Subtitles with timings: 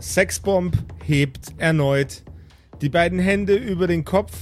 [0.00, 0.72] Sexbomb
[1.04, 2.22] hebt erneut
[2.80, 4.32] die beiden Hände über den Kopf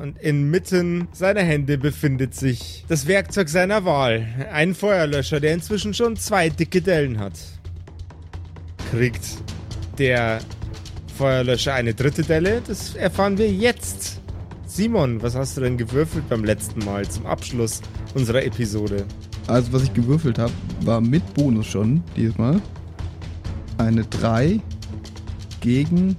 [0.00, 4.26] und inmitten seiner Hände befindet sich das Werkzeug seiner Wahl.
[4.52, 7.34] Ein Feuerlöscher, der inzwischen schon zwei dicke Dellen hat.
[8.90, 9.24] Kriegt
[9.98, 10.40] der
[11.16, 12.62] Feuerlöscher eine dritte Delle?
[12.66, 14.20] Das erfahren wir jetzt.
[14.66, 17.80] Simon, was hast du denn gewürfelt beim letzten Mal zum Abschluss
[18.14, 19.04] unserer Episode?
[19.46, 22.60] Also, was ich gewürfelt habe, war mit Bonus schon diesmal.
[23.78, 24.60] Eine 3
[25.62, 26.16] gegen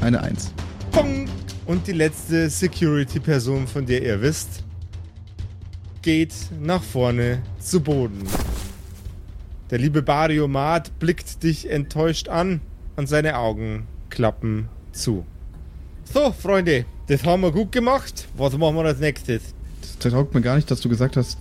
[0.00, 0.52] eine 1.
[0.90, 1.28] Pong!
[1.66, 4.64] Und die letzte Security-Person, von der ihr wisst,
[6.02, 8.26] geht nach vorne zu Boden.
[9.70, 12.60] Der liebe Bario Mat blickt dich enttäuscht an
[12.96, 15.24] und seine Augen klappen zu.
[16.12, 18.26] So, Freunde, das haben wir gut gemacht.
[18.36, 19.54] Was machen wir als nächstes?
[20.00, 21.38] Das taugt mir gar nicht, dass du gesagt hast,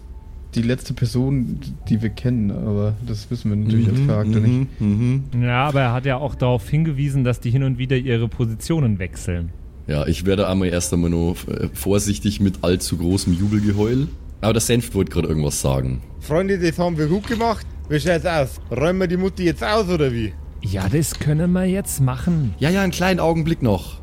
[0.56, 4.82] die letzte Person, die wir kennen, aber das wissen wir natürlich als Charakter nicht.
[4.82, 5.24] mhm.
[5.42, 9.00] Ja, aber er hat ja auch darauf hingewiesen, dass die hin und wieder ihre Positionen
[9.00, 9.50] wechseln.
[9.88, 14.08] Ja, ich werde einmal erst einmal nur äh, vorsichtig mit allzu großem Jubelgeheul.
[14.42, 16.02] Aber der Senf wollte gerade irgendwas sagen.
[16.20, 17.66] Freunde, das haben wir gut gemacht.
[17.90, 18.62] Wie schaut's aus?
[18.72, 20.34] Räumen wir die Mutti jetzt aus oder wie?
[20.62, 22.54] Ja, das können wir jetzt machen.
[22.60, 24.00] Ja, ja, einen kleinen Augenblick noch.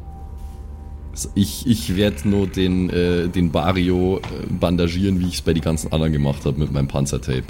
[1.35, 5.63] Ich, ich werde nur den, äh, den Bario äh, bandagieren, wie ich es bei den
[5.63, 7.45] ganzen anderen gemacht habe mit meinem Panzertape.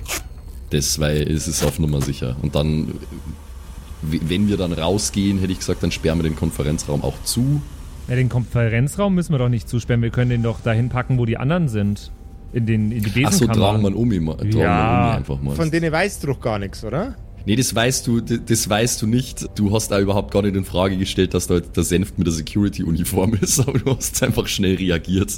[0.70, 2.36] Das, weil es ist auf Nummer sicher.
[2.42, 2.92] Und dann,
[4.02, 7.60] wenn wir dann rausgehen, hätte ich gesagt, dann sperren wir den Konferenzraum auch zu.
[8.08, 10.02] Ja, den Konferenzraum müssen wir doch nicht zusperren.
[10.02, 12.10] Wir können den doch dahin packen, wo die anderen sind.
[12.52, 13.66] In, den, in die Ach so, Besenkammer.
[13.72, 15.54] tragen wir ihn um, ihn Ja, um einfach mal.
[15.56, 17.16] Von denen weißt du doch gar nichts, oder?
[17.46, 19.46] Nee, das weißt du, das weißt du nicht.
[19.54, 22.26] Du hast da überhaupt gar nicht in Frage gestellt, dass da jetzt der Senf mit
[22.26, 25.32] der Security-Uniform ist, aber du hast einfach schnell reagiert.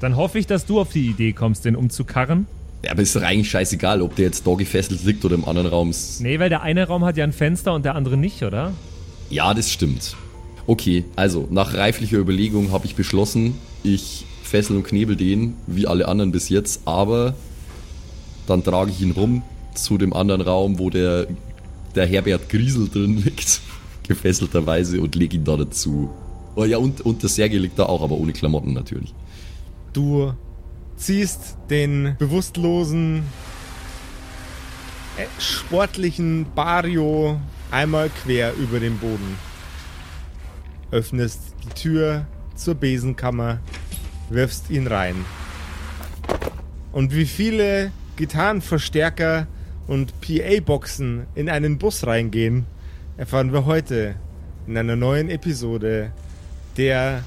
[0.00, 2.46] Dann hoffe ich, dass du auf die Idee kommst, den umzukarren.
[2.84, 5.68] Ja, aber ist doch eigentlich scheißegal, ob der jetzt da gefesselt liegt oder im anderen
[5.68, 5.90] Raum.
[5.90, 8.72] ist- Nee, weil der eine Raum hat ja ein Fenster und der andere nicht, oder?
[9.30, 10.16] Ja, das stimmt.
[10.66, 16.06] Okay, also nach reiflicher Überlegung habe ich beschlossen, ich fessel und knebel den, wie alle
[16.08, 17.34] anderen bis jetzt, aber
[18.46, 19.42] dann trage ich ihn rum
[19.74, 21.26] zu dem anderen Raum, wo der,
[21.94, 23.60] der Herbert Griesel drin liegt,
[24.08, 26.10] gefesselterweise, und lege ihn da dazu.
[26.56, 29.14] Oh ja, und, und der Sergei liegt da auch, aber ohne Klamotten natürlich.
[29.92, 30.32] Du
[30.96, 33.22] ziehst den bewusstlosen,
[35.16, 39.36] äh, sportlichen Bario einmal quer über den Boden.
[40.90, 43.60] Öffnest die Tür zur Besenkammer,
[44.28, 45.24] wirfst ihn rein.
[46.92, 49.46] Und wie viele Gitarrenverstärker
[49.90, 52.64] und PA-Boxen in einen Bus reingehen,
[53.16, 54.14] erfahren wir heute
[54.68, 56.12] in einer neuen Episode
[56.76, 57.24] der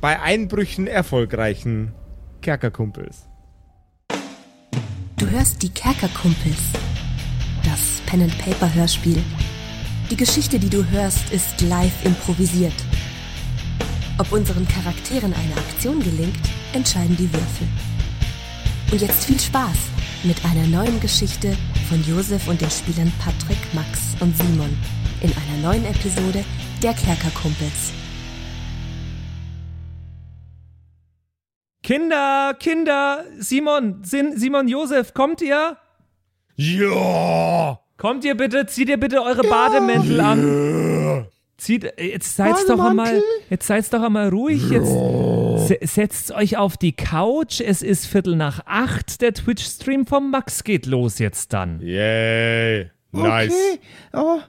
[0.00, 1.92] bei Einbrüchen erfolgreichen
[2.40, 3.26] Kerkerkumpels.
[5.16, 6.60] Du hörst die Kerkerkumpels.
[7.64, 9.20] Das Pen-and-Paper-Hörspiel.
[10.08, 12.74] Die Geschichte, die du hörst, ist live improvisiert.
[14.18, 16.38] Ob unseren Charakteren eine Aktion gelingt,
[16.74, 17.66] entscheiden die Würfel.
[18.92, 19.78] Und jetzt viel Spaß
[20.22, 24.76] mit einer neuen Geschichte von Josef und den Spielern Patrick, Max und Simon
[25.20, 26.44] in einer neuen Episode
[26.82, 27.92] der Kerkerkumpels.
[31.82, 35.76] Kinder, Kinder, Simon, Sin, Simon, Josef, kommt ihr?
[36.56, 37.78] Ja!
[37.98, 41.26] Kommt ihr bitte, zieht ihr bitte eure Bademäntel an.
[41.56, 44.68] Zieht, äh, jetzt seid's doch einmal, jetzt seid's doch einmal ruhig.
[44.70, 44.90] Jetzt
[45.58, 47.60] se- setzt euch auf die Couch.
[47.60, 49.20] Es ist Viertel nach acht.
[49.20, 51.80] Der Twitch-Stream vom Max geht los jetzt dann.
[51.80, 52.90] Yay!
[53.12, 53.52] Nice.
[53.52, 53.80] Okay.
[54.12, 54.40] Oh,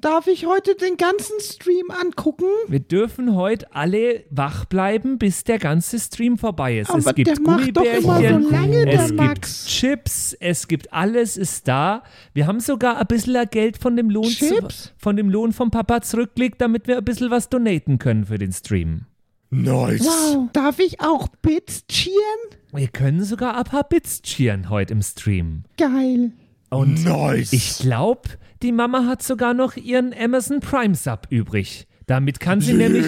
[0.00, 2.46] darf ich heute den ganzen Stream angucken?
[2.68, 6.88] Wir dürfen heute alle wach bleiben, bis der ganze Stream vorbei ist.
[6.90, 9.66] Aber es gibt der macht doch immer Gummibärchen, so lange, der es gibt Max.
[9.66, 12.02] Chips, es gibt alles ist da.
[12.32, 14.66] Wir haben sogar ein bisschen Geld von dem Lohn zu,
[14.96, 18.52] von dem Lohn vom Papa zurückgelegt, damit wir ein bisschen was donaten können für den
[18.52, 19.06] Stream.
[19.62, 20.04] Nice.
[20.04, 20.48] Wow.
[20.52, 22.16] Darf ich auch Bits cheeren?
[22.72, 25.64] Wir können sogar ein paar Bits cheeren heute im Stream.
[25.78, 26.32] Geil.
[26.70, 27.52] Und Nice.
[27.52, 28.22] ich glaube,
[28.62, 31.86] die Mama hat sogar noch ihren Amazon Prime Sub übrig.
[32.06, 33.04] Damit kann sie nämlich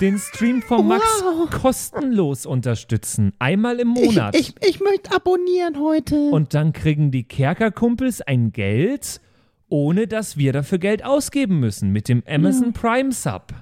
[0.00, 1.48] den Stream von Max Wow.
[1.50, 3.32] kostenlos unterstützen.
[3.38, 4.34] Einmal im Monat.
[4.36, 6.28] Ich, ich, ich möchte abonnieren heute.
[6.30, 9.22] Und dann kriegen die Kerkerkumpels ein Geld,
[9.70, 13.54] ohne dass wir dafür Geld ausgeben müssen mit dem Amazon Prime Sub.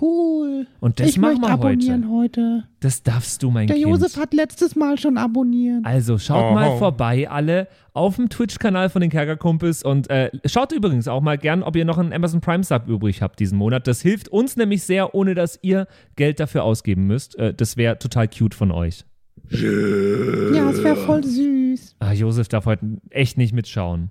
[0.00, 0.66] Cool.
[0.80, 2.64] Und das ich machen möchte wir abonnieren heute.
[2.80, 3.88] Das darfst du, mein Der Kind.
[3.88, 5.84] Josef hat letztes Mal schon abonniert.
[5.84, 6.54] Also schaut Aha.
[6.54, 11.38] mal vorbei, alle auf dem Twitch-Kanal von den Kerkerkumpels und äh, schaut übrigens auch mal
[11.38, 13.86] gern, ob ihr noch einen Amazon Prime Sub übrig habt diesen Monat.
[13.86, 15.86] Das hilft uns nämlich sehr, ohne dass ihr
[16.16, 17.38] Geld dafür ausgeben müsst.
[17.38, 19.04] Äh, das wäre total cute von euch.
[19.50, 21.96] Ja, es wäre voll süß.
[22.00, 24.10] Ah, Josef darf heute echt nicht mitschauen.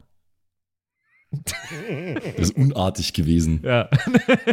[2.37, 3.61] Das ist unartig gewesen.
[3.63, 3.89] Ja.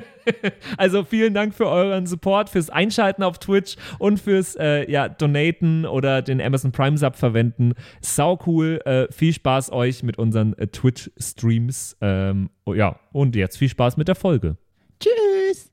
[0.77, 5.85] also vielen Dank für euren Support, fürs Einschalten auf Twitch und fürs äh, ja, Donaten
[5.85, 7.75] oder den Amazon Prime Sub verwenden.
[8.01, 8.81] Sau cool.
[8.85, 11.97] Äh, viel Spaß euch mit unseren äh, Twitch-Streams.
[12.01, 14.57] Ähm, oh, ja, und jetzt viel Spaß mit der Folge.
[15.01, 15.71] Tschüss.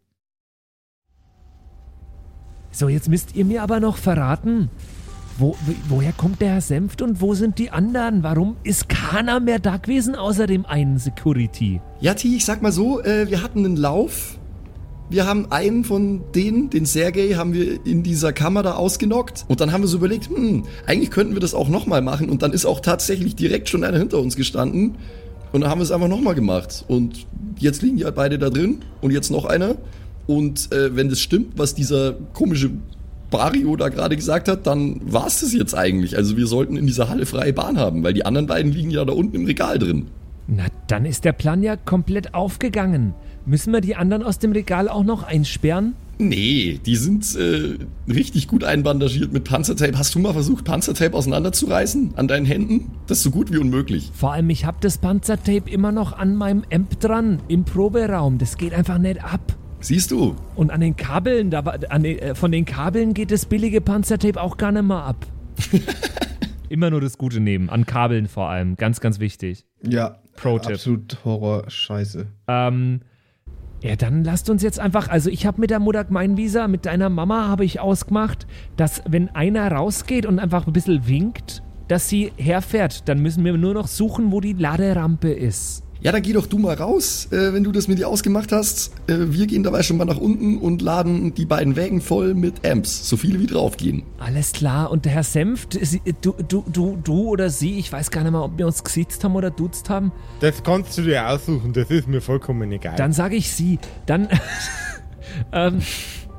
[2.71, 4.69] So, jetzt müsst ihr mir aber noch verraten,
[5.37, 5.55] wo,
[5.87, 8.23] woher kommt der Herr Senft und wo sind die anderen?
[8.23, 11.79] Warum ist keiner mehr da gewesen außer dem einen Security?
[12.01, 14.37] Ja, T, ich sag mal so, äh, wir hatten einen Lauf.
[15.09, 19.45] Wir haben einen von denen, den Sergei, haben wir in dieser Kammer da ausgenockt.
[19.47, 22.29] Und dann haben wir so überlegt, hm, eigentlich könnten wir das auch nochmal machen.
[22.29, 24.95] Und dann ist auch tatsächlich direkt schon einer hinter uns gestanden.
[25.53, 26.83] Und dann haben wir es einfach nochmal gemacht.
[26.87, 27.25] Und
[27.57, 28.79] jetzt liegen die halt beide da drin.
[29.01, 29.75] Und jetzt noch einer.
[30.25, 32.71] Und äh, wenn das stimmt, was dieser komische
[33.29, 36.15] Bario da gerade gesagt hat, dann war es das jetzt eigentlich.
[36.15, 39.03] Also wir sollten in dieser Halle freie Bahn haben, weil die anderen beiden liegen ja
[39.05, 40.07] da unten im Regal drin.
[40.47, 43.13] Na, dann ist der Plan ja komplett aufgegangen.
[43.45, 45.93] Müssen wir die anderen aus dem Regal auch noch einsperren?
[46.19, 47.77] Nee, die sind äh,
[48.11, 49.97] richtig gut einbandagiert mit Panzertape.
[49.97, 52.91] Hast du mal versucht, Panzertape auseinanderzureißen an deinen Händen?
[53.05, 54.09] Das ist so gut wie unmöglich.
[54.13, 58.37] Vor allem, ich habe das Panzertape immer noch an meinem Amp dran, im Proberaum.
[58.39, 59.55] Das geht einfach nicht ab.
[59.79, 60.35] Siehst du?
[60.55, 64.41] Und an den Kabeln, da, an den, äh, von den Kabeln geht das billige Panzertape
[64.41, 65.25] auch gar nicht mehr ab.
[66.69, 68.75] Immer nur das Gute nehmen, an Kabeln vor allem.
[68.75, 69.65] Ganz, ganz wichtig.
[69.83, 70.17] Ja.
[70.35, 70.73] Pro-Tipp.
[70.73, 72.27] Absolut Horror-Scheiße.
[72.47, 73.01] Ähm,
[73.81, 77.09] ja, dann lasst uns jetzt einfach, also ich habe mit der Mutter Gemeinvisa, mit deiner
[77.09, 82.31] Mama habe ich ausgemacht, dass wenn einer rausgeht und einfach ein bisschen winkt, dass sie
[82.37, 83.07] herfährt.
[83.07, 85.83] Dann müssen wir nur noch suchen, wo die Laderampe ist.
[85.99, 88.91] Ja, dann geh doch du mal raus, äh, wenn du das mit dir ausgemacht hast.
[89.07, 92.67] Äh, wir gehen dabei schon mal nach unten und laden die beiden Wägen voll mit
[92.67, 94.03] Amps, so viele wie draufgehen.
[94.19, 94.91] Alles klar.
[94.91, 98.31] Und der Herr Senft, sie, du, du, du, du oder sie, ich weiß gar nicht
[98.31, 100.11] mal, ob wir uns gesitzt haben oder duzt haben.
[100.39, 102.95] Das kannst du dir aussuchen, das ist mir vollkommen egal.
[102.95, 103.79] Dann sage ich sie.
[104.05, 104.27] Dann,
[105.51, 105.81] ähm,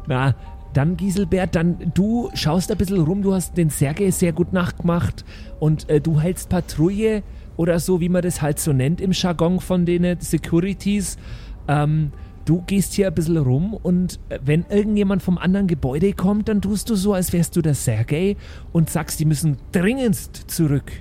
[0.06, 0.36] na,
[0.72, 5.24] dann Giselbert, dann du schaust ein bisschen rum, du hast den Sergei sehr gut nachgemacht
[5.58, 7.22] und äh, du hältst Patrouille
[7.58, 11.18] oder so, wie man das halt so nennt im Jargon von den Securities.
[11.66, 12.12] Ähm,
[12.44, 16.62] du gehst hier ein bisschen rum und äh, wenn irgendjemand vom anderen Gebäude kommt, dann
[16.62, 18.36] tust du so, als wärst du der Sergei
[18.72, 20.92] und sagst, die müssen dringendst zurück.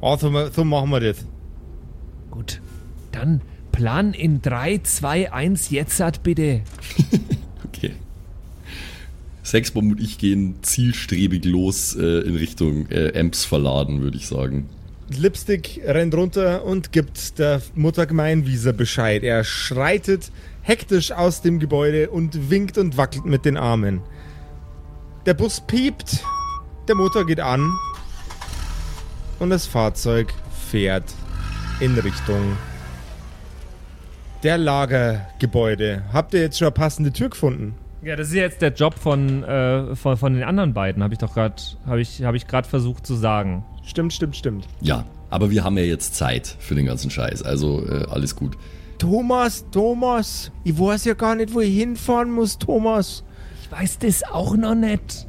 [0.00, 1.26] also, so machen wir das.
[2.30, 2.62] Gut,
[3.10, 3.40] dann
[3.72, 6.62] Plan in 3, 2, 1, jetzt hat bitte.
[7.64, 7.92] Okay.
[9.44, 14.68] Sexbomb und ich gehen zielstrebig los äh, in Richtung äh, Amps verladen, würde ich sagen.
[15.16, 19.22] Lipstick rennt runter und gibt der Mutter Gemeinwieser Bescheid.
[19.22, 20.30] Er schreitet
[20.62, 24.02] hektisch aus dem Gebäude und winkt und wackelt mit den Armen.
[25.26, 26.22] Der Bus piept,
[26.88, 27.72] der Motor geht an
[29.38, 30.32] und das Fahrzeug
[30.70, 31.04] fährt
[31.80, 32.56] in Richtung
[34.42, 36.02] der Lagergebäude.
[36.12, 37.74] Habt ihr jetzt schon eine passende Tür gefunden?
[38.02, 41.18] Ja, das ist jetzt der Job von, äh, von, von den anderen beiden, habe ich
[41.18, 43.64] doch gerade, habe ich, hab ich gerade versucht zu sagen.
[43.88, 44.66] Stimmt, stimmt, stimmt.
[44.82, 48.56] Ja, aber wir haben ja jetzt Zeit für den ganzen Scheiß, also äh, alles gut.
[48.98, 53.24] Thomas, Thomas, ich weiß ja gar nicht, wo ich hinfahren muss, Thomas.
[53.62, 55.26] Ich weiß das auch noch nicht.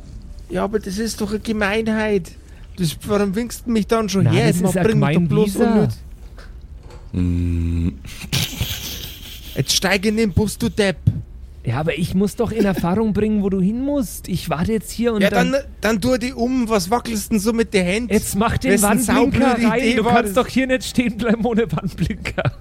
[0.50, 2.32] Ja, aber das ist doch eine Gemeinheit.
[2.78, 4.48] Das, warum winkst du mich dann schon Nein, her?
[4.48, 5.58] das Man ist ein bringt doch bloß.
[7.14, 7.90] Mm,
[9.56, 10.98] Jetzt steig in den Bus, du Depp.
[11.70, 14.28] Ja, aber ich muss doch in Erfahrung bringen, wo du hin musst.
[14.28, 16.68] Ich warte jetzt hier und Ja, dann, dann, dann tu die um.
[16.68, 18.12] Was wackelst denn so mit den Händen?
[18.12, 19.80] Jetzt mach den Wessen Wandblinker rein.
[19.80, 20.46] Idee Du kannst das?
[20.46, 22.54] doch hier nicht stehen bleiben ohne Wandblinker.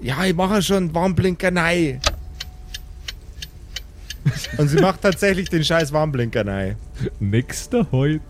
[0.00, 2.00] Ja, ich mache schon Warnblinker, nein.
[4.58, 6.76] Und sie macht tatsächlich den scheiß Warnblinker, nein.
[7.18, 8.20] Nächster Heut.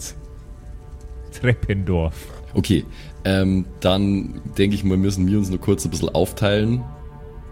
[1.38, 2.14] Treppendorf.
[2.54, 2.86] okay,
[3.26, 6.82] ähm, dann denke ich mal, müssen wir uns nur kurz ein bisschen aufteilen.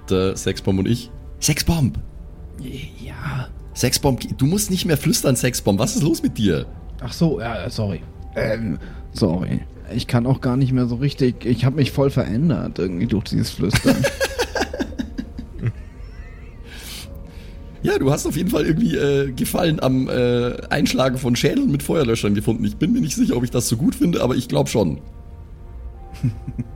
[0.09, 1.11] Der Sexbomb und ich.
[1.41, 1.99] Sexbomb!
[2.61, 3.49] Ja.
[3.75, 5.79] Sexbomb, du musst nicht mehr flüstern, Sexbomb.
[5.79, 6.67] Was ist los mit dir?
[7.01, 8.03] Ach so, ja, sorry.
[8.37, 8.79] Ähm,
[9.13, 9.61] sorry.
[9.95, 11.45] Ich kann auch gar nicht mehr so richtig.
[11.45, 13.97] Ich habe mich voll verändert irgendwie durch dieses Flüstern.
[17.83, 21.83] Ja, du hast auf jeden Fall irgendwie äh, Gefallen am äh, Einschlagen von Schädeln mit
[21.83, 22.65] Feuerlöschern gefunden.
[22.65, 25.01] Ich bin mir nicht sicher, ob ich das so gut finde, aber ich glaube schon.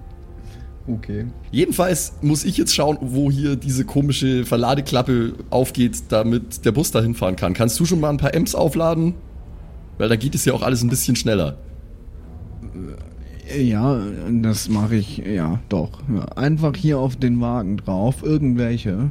[0.87, 1.27] okay.
[1.51, 7.15] Jedenfalls muss ich jetzt schauen, wo hier diese komische Verladeklappe aufgeht, damit der Bus dahin
[7.15, 7.55] fahren kann.
[7.55, 9.15] Kannst du schon mal ein paar Amps aufladen?
[9.99, 11.57] Weil dann geht es ja auch alles ein bisschen schneller.
[13.57, 14.01] Ja,
[14.43, 15.19] das mache ich.
[15.19, 15.91] Ja, doch.
[16.35, 18.23] Einfach hier auf den Wagen drauf.
[18.23, 19.11] Irgendwelche.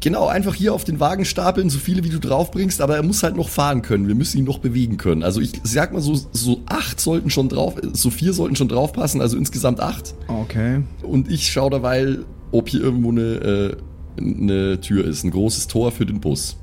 [0.00, 3.24] Genau, einfach hier auf den Wagen stapeln, so viele wie du draufbringst, aber er muss
[3.24, 4.06] halt noch fahren können.
[4.06, 5.24] Wir müssen ihn noch bewegen können.
[5.24, 9.20] Also ich sag mal so, so acht sollten schon drauf, so vier sollten schon draufpassen,
[9.20, 10.14] also insgesamt acht.
[10.28, 10.82] Okay.
[11.02, 13.76] Und ich schaue derweil, ob hier irgendwo eine, äh,
[14.20, 16.56] eine Tür ist, ein großes Tor für den Bus.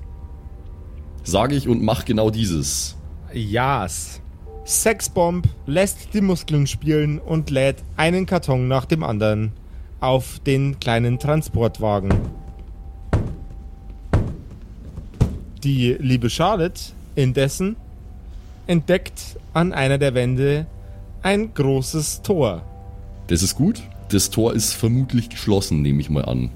[1.24, 2.96] Sage ich und mach genau dieses.
[3.34, 4.22] Jas.
[4.65, 9.51] Sexbomb lässt die Muskeln spielen und lädt einen Karton nach dem anderen
[10.00, 12.13] auf den kleinen Transportwagen.
[15.65, 16.79] Die liebe Charlotte
[17.15, 17.75] indessen
[18.67, 20.67] entdeckt an einer der Wände
[21.24, 22.62] ein großes Tor.
[23.25, 23.81] Das ist gut.
[24.10, 26.51] Das Tor ist vermutlich geschlossen, nehme ich mal an.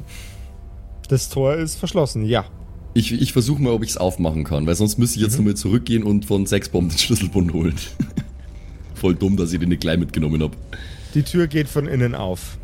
[1.08, 2.46] Das Tor ist verschlossen, ja.
[2.94, 5.56] Ich, ich versuche mal, ob ich es aufmachen kann, weil sonst müsste ich jetzt nochmal
[5.56, 7.74] zurückgehen und von Sexbomb den Schlüsselbund holen.
[8.94, 10.56] Voll dumm, dass ich den nicht gleich mitgenommen habe.
[11.16, 12.60] Die Tür geht von innen auf.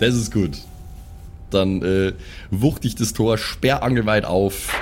[0.00, 0.58] Das ist gut.
[1.50, 2.14] Dann äh,
[2.50, 4.74] wucht ich das Tor sperrangelweit auf.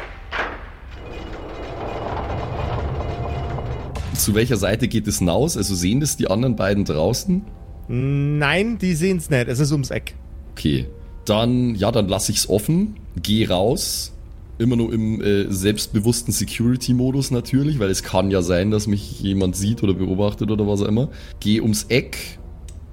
[4.21, 5.57] Zu welcher Seite geht es hinaus?
[5.57, 7.43] Also sehen das die anderen beiden draußen?
[7.89, 9.49] Nein, die sehen's nicht.
[9.49, 10.15] Es ist ums Eck.
[10.53, 10.87] Okay.
[11.25, 14.13] Dann, ja, dann lasse ich's offen, geh raus.
[14.59, 19.57] Immer nur im äh, selbstbewussten Security-Modus natürlich, weil es kann ja sein, dass mich jemand
[19.57, 21.09] sieht oder beobachtet oder was auch immer.
[21.41, 22.39] Geh ums Eck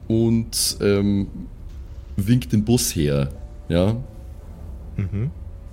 [0.07, 1.27] und ähm,
[2.15, 3.29] wink den Bus her.
[3.67, 3.97] Ja.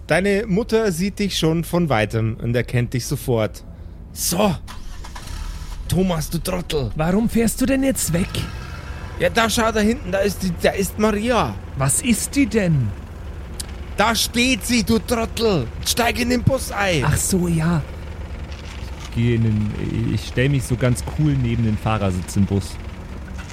[0.08, 3.64] Deine Mutter sieht dich schon von weitem und erkennt dich sofort.
[4.12, 4.54] So.
[5.94, 6.90] Thomas, du Trottel.
[6.96, 8.26] Warum fährst du denn jetzt weg?
[9.20, 11.54] Ja, da schau da hinten, da ist die, da ist Maria.
[11.78, 12.88] Was ist die denn?
[13.96, 15.68] Da steht sie, du Trottel.
[15.86, 17.04] Steig in den Bus ein.
[17.06, 17.80] Ach so, ja.
[19.04, 22.74] Ich gehe in den, ich stelle mich so ganz cool neben den Fahrersitz im Bus.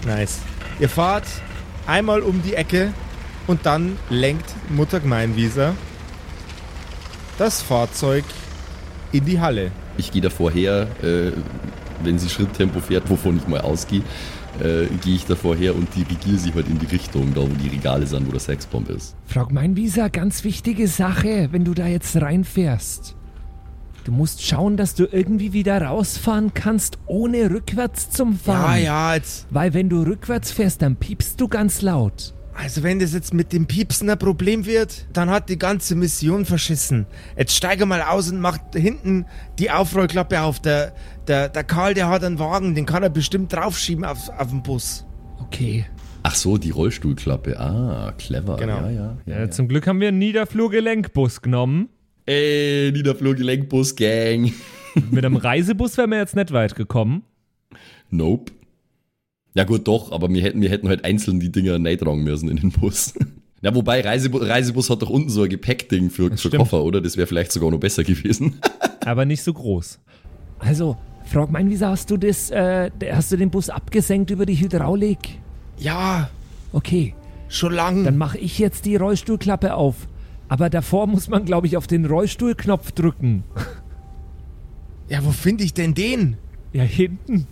[0.07, 0.39] Nice.
[0.79, 1.25] Ihr fahrt
[1.85, 2.91] einmal um die Ecke
[3.45, 5.75] und dann lenkt Mutter Gemeinwieser
[7.37, 8.23] das Fahrzeug
[9.11, 9.71] in die Halle.
[9.97, 11.33] Ich gehe davor her, äh,
[12.03, 14.01] wenn sie Schritttempo fährt, wovon ich mal ausgehe,
[14.59, 17.69] äh, gehe ich davor her und dirigiere sie halt in die Richtung, da wo die
[17.69, 19.15] Regale sind, wo der Sexbomb ist.
[19.25, 23.15] Frau Meinwieser, ganz wichtige Sache, wenn du da jetzt reinfährst.
[24.03, 28.81] Du musst schauen, dass du irgendwie wieder rausfahren kannst, ohne rückwärts zum Ja, Fahren.
[28.83, 29.45] ja, jetzt.
[29.51, 32.33] Weil wenn du rückwärts fährst, dann piepst du ganz laut.
[32.53, 36.45] Also wenn das jetzt mit dem Piepsen ein Problem wird, dann hat die ganze Mission
[36.45, 37.05] verschissen.
[37.37, 39.25] Jetzt steige mal aus und mach hinten
[39.57, 40.59] die Aufrollklappe auf.
[40.59, 40.93] Der,
[41.27, 44.61] der, der Karl, der hat einen Wagen, den kann er bestimmt draufschieben auf, auf den
[44.63, 45.05] Bus.
[45.39, 45.85] Okay.
[46.23, 47.59] Ach so, die Rollstuhlklappe.
[47.59, 48.57] Ah, clever.
[48.57, 48.81] Genau.
[48.81, 48.91] Ja, ja.
[48.91, 49.49] ja, Ja, ja.
[49.49, 51.89] Zum Glück haben wir einen Niederflurgelenkbus genommen.
[52.25, 54.53] Ey, Niederflurgelenkbus Gang.
[55.09, 57.23] Mit einem Reisebus wären wir jetzt nicht weit gekommen.
[58.09, 58.51] Nope.
[59.53, 62.57] Ja gut, doch, aber wir hätten, wir hätten halt einzeln die Dinger neitragen müssen in
[62.57, 63.13] den Bus.
[63.63, 66.49] Ja, wobei Reisebus, Reisebus hat doch unten so ein Gepäckding für, für.
[66.49, 66.99] Koffer, oder?
[66.99, 68.59] Das wäre vielleicht sogar noch besser gewesen.
[69.05, 69.99] aber nicht so groß.
[70.57, 75.19] Also, Frau Meinwieser, hast du das, äh, hast du den Bus abgesenkt über die Hydraulik?
[75.77, 76.31] Ja,
[76.73, 77.13] Okay,
[77.49, 78.03] schon lang.
[78.03, 80.07] dann mache ich jetzt die Rollstuhlklappe auf.
[80.47, 83.43] Aber davor muss man, glaube ich, auf den Rollstuhlknopf drücken.
[85.07, 86.37] ja, wo finde ich denn den?
[86.73, 87.45] Ja, hinten.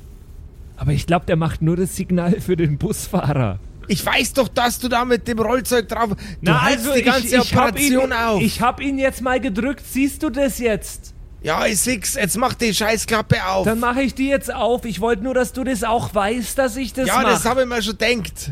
[0.80, 3.60] Aber ich glaube, der macht nur das Signal für den Busfahrer.
[3.90, 6.12] Ich weiß doch, dass du da mit dem Rollzeug drauf...
[6.42, 8.42] Du hältst die ganze also hab ihn, Operation auf.
[8.42, 9.84] Ich hab ihn jetzt mal gedrückt.
[9.86, 11.14] Siehst du das jetzt?
[11.42, 12.16] ja, ich seh's.
[12.16, 13.66] Jetzt mach die Scheißklappe auf.
[13.66, 14.86] Dann mache ich die jetzt auf.
[14.86, 17.50] Ich wollte nur, dass du das auch weißt, dass ich das ja, das mache.
[17.50, 18.52] habe ich mir schon denkt.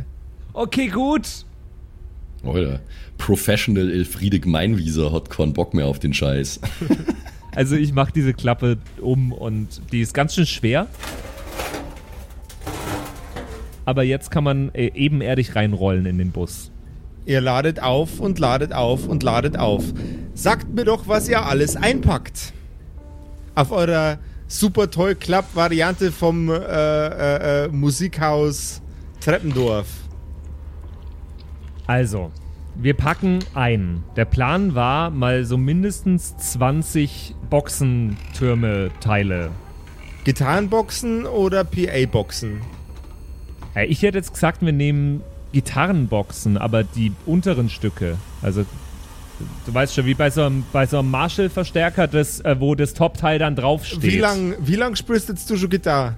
[0.54, 1.28] Okay, gut.
[2.44, 2.82] Alter,
[3.18, 6.60] Professional Elfriede Gemeinwieser hat keinen Bock mehr auf den Scheiß.
[7.56, 10.86] Also ich mache diese Klappe um und die ist ganz schön schwer.
[13.88, 16.72] Aber jetzt kann man äh, ebenerdig reinrollen in den Bus.
[17.26, 19.86] Ihr ladet auf und ladet auf und ladet auf.
[20.34, 22.52] Sagt mir doch, was ihr alles einpackt.
[23.56, 28.82] Auf eurer super toll Club-Variante vom äh, äh, äh, Musikhaus
[29.22, 29.88] Treppendorf.
[31.86, 32.34] Also,
[32.76, 34.04] wir packen ein.
[34.18, 39.52] Der Plan war, mal so mindestens 20 Boxentürme-Teile.
[40.26, 42.60] Gitarrenboxen oder PA-Boxen?
[43.78, 45.22] Ja, ich hätte jetzt gesagt, wir nehmen
[45.54, 48.18] Gitarrenboxen, aber die unteren Stücke.
[48.42, 48.66] Also,
[49.66, 52.94] du weißt schon, wie bei so einem, bei so einem Marshall-Verstärker, das, äh, wo das
[52.94, 54.02] Top-Teil dann draufsteht.
[54.02, 56.16] Wie lang, wie lang spielst jetzt du schon Gitarre?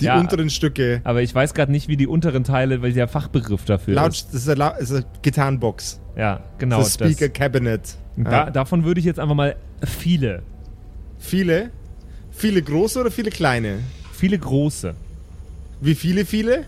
[0.00, 0.18] Die Ja.
[0.20, 1.00] unteren Stücke.
[1.04, 4.28] Aber ich weiß gerade nicht, wie die unteren Teile, weil der Fachbegriff dafür Laut, ist.
[4.32, 6.00] das ist eine, ist eine Gitarrenbox.
[6.16, 6.78] Ja, genau.
[6.78, 7.96] das Speaker das, Cabinet.
[8.16, 8.50] da, Ja.
[8.50, 10.42] davon würde ich jetzt einfach mal viele,
[11.18, 11.70] Viele?
[12.30, 13.80] Viele große oder viele kleine?
[14.12, 14.94] viele große.
[15.80, 16.64] Wie viele, viele?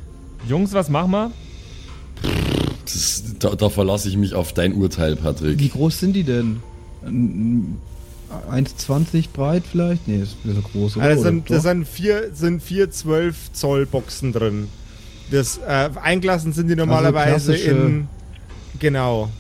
[0.49, 1.31] Jungs, was machen wir?
[2.85, 5.73] Das, da, da verlasse ich mich auf dein Urteil, Wie Patrick.
[5.73, 6.61] groß sind die denn?
[7.05, 7.79] Ein-
[8.51, 10.07] 1,20 breit vielleicht?
[10.07, 10.97] Nee, ist nicht so groß.
[10.99, 11.07] Oder?
[11.07, 11.71] Also das, sind, das doch?
[11.71, 14.69] sind vier, sind vier 12 Zoll Boxen drin.
[15.33, 18.09] Das, äh, eingelassen sind die normalerweise klassische- in.
[18.79, 19.31] Genau.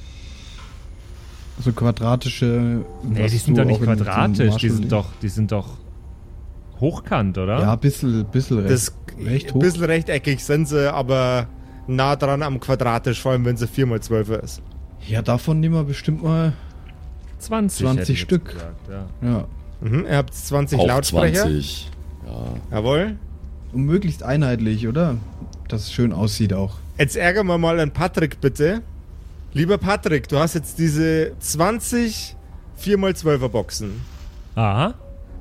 [1.62, 2.85] so quadratische.
[3.04, 5.69] Nee, die sind doch nicht quadratisch, die sind doch, die sind doch
[6.81, 7.61] hochkant, oder?
[7.61, 8.95] Ja, ein bisschen, bisschen recht, Das
[9.25, 9.61] recht ein hoch.
[9.61, 11.47] bisschen rechteckig sind sie, aber
[11.87, 14.63] nah dran am quadratisch, vor allem wenn sie 4x12 ist.
[15.07, 16.53] Ja, davon nehmen wir bestimmt mal.
[17.39, 18.45] 20, 20 hätte ich jetzt Stück.
[18.47, 18.89] Gesagt,
[19.23, 19.29] ja.
[19.29, 19.45] Ja.
[19.81, 21.43] Mhm, ihr habt 20 Auch Lautsprecher.
[21.43, 21.91] 20.
[22.27, 22.77] Ja.
[22.77, 23.17] Jawohl.
[23.73, 25.17] Und möglichst einheitlich, oder?
[25.69, 26.75] Dass es schön aussieht auch.
[26.99, 28.83] Jetzt ärgern wir mal an Patrick bitte.
[29.55, 32.37] Lieber Patrick, du hast jetzt diese 20
[32.83, 34.01] 4x12er Boxen.
[34.55, 34.95] Aha.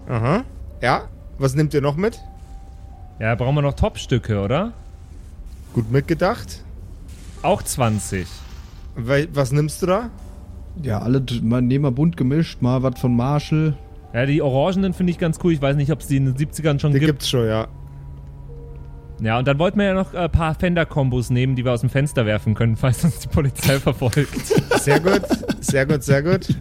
[0.08, 0.43] Aha.
[0.81, 1.03] Ja.
[1.39, 2.19] Was nehmt ihr noch mit?
[3.19, 4.74] Ja, brauchen wir noch Topstücke, oder?
[5.74, 6.63] Gut mitgedacht.
[7.41, 8.27] Auch 20.
[8.98, 10.10] Wel- Was nimmst du da?
[10.81, 13.75] Ja, alle mal nehmen wir bunt gemischt, mal was von Marshall.
[14.13, 15.53] Ja, die Orangenen finde ich ganz cool.
[15.53, 17.12] Ich weiß nicht, ob es die in den 70ern schon Die gibt.
[17.12, 17.67] gibt's schon, ja.
[19.22, 21.89] Ja, und dann wollten wir ja noch ein paar Fender-Kombos nehmen, die wir aus dem
[21.89, 24.48] Fenster werfen können, falls uns die Polizei verfolgt.
[24.79, 25.22] Sehr gut,
[25.60, 26.48] sehr gut, sehr gut.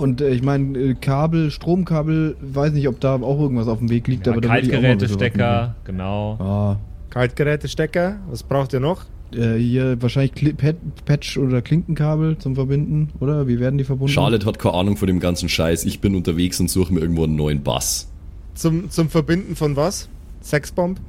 [0.00, 3.90] Und äh, ich meine, äh, Kabel, Stromkabel, weiß nicht, ob da auch irgendwas auf dem
[3.90, 6.36] Weg liegt, Ja, aber Kaltgerätestecker, genau.
[6.40, 6.76] Ah,
[7.10, 9.04] Kaltgerätestecker, was braucht ihr noch?
[9.34, 13.46] äh, hier wahrscheinlich Kli Pat Patch oder Klinkenkabel zum Verbinden, oder?
[13.46, 14.12] Wie werden die verbunden?
[14.12, 15.84] Charlotte hat keine Ahnung von dem ganzen Scheiß.
[15.84, 18.10] Ich bin unterwegs und suche mir irgendwo einen neuen Bass.
[18.54, 20.08] Zum, zum Verbinden von was?
[20.42, 21.00] Sexbomb?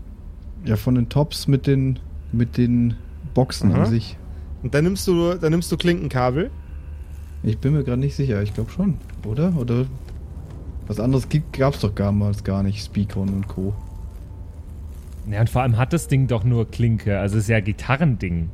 [0.66, 2.00] Ja, von den Tops mit den,
[2.32, 2.96] mit den
[3.34, 3.84] Boxen Aha.
[3.84, 4.18] an sich.
[4.62, 6.52] Und dann nimmst du, dann nimmst du Klinkenkabel.
[7.44, 9.54] Ich bin mir gerade nicht sicher, ich glaube schon, oder?
[9.58, 9.86] Oder
[10.88, 13.74] was anderes gab es doch damals gar nicht, Speakon und Co.
[15.30, 17.20] Ja, und vor allem hat das Ding doch nur Klinke.
[17.20, 18.50] Also es ist ja ein Gitarrending.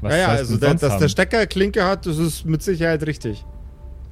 [0.00, 1.08] Was ja, ja, also der, dass der haben?
[1.08, 3.44] Stecker Klinke hat, das ist mit Sicherheit richtig.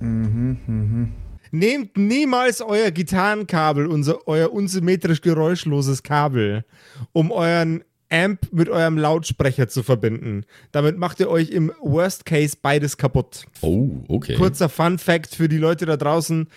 [0.01, 1.13] Mhm, mhm.
[1.51, 6.65] Nehmt niemals euer Gitarrenkabel, unser, euer unsymmetrisch geräuschloses Kabel,
[7.13, 10.45] um euren Amp mit eurem Lautsprecher zu verbinden.
[10.73, 13.45] Damit macht ihr euch im Worst Case beides kaputt.
[13.61, 14.35] Oh, okay.
[14.35, 16.49] Kurzer Fun Fact für die Leute da draußen.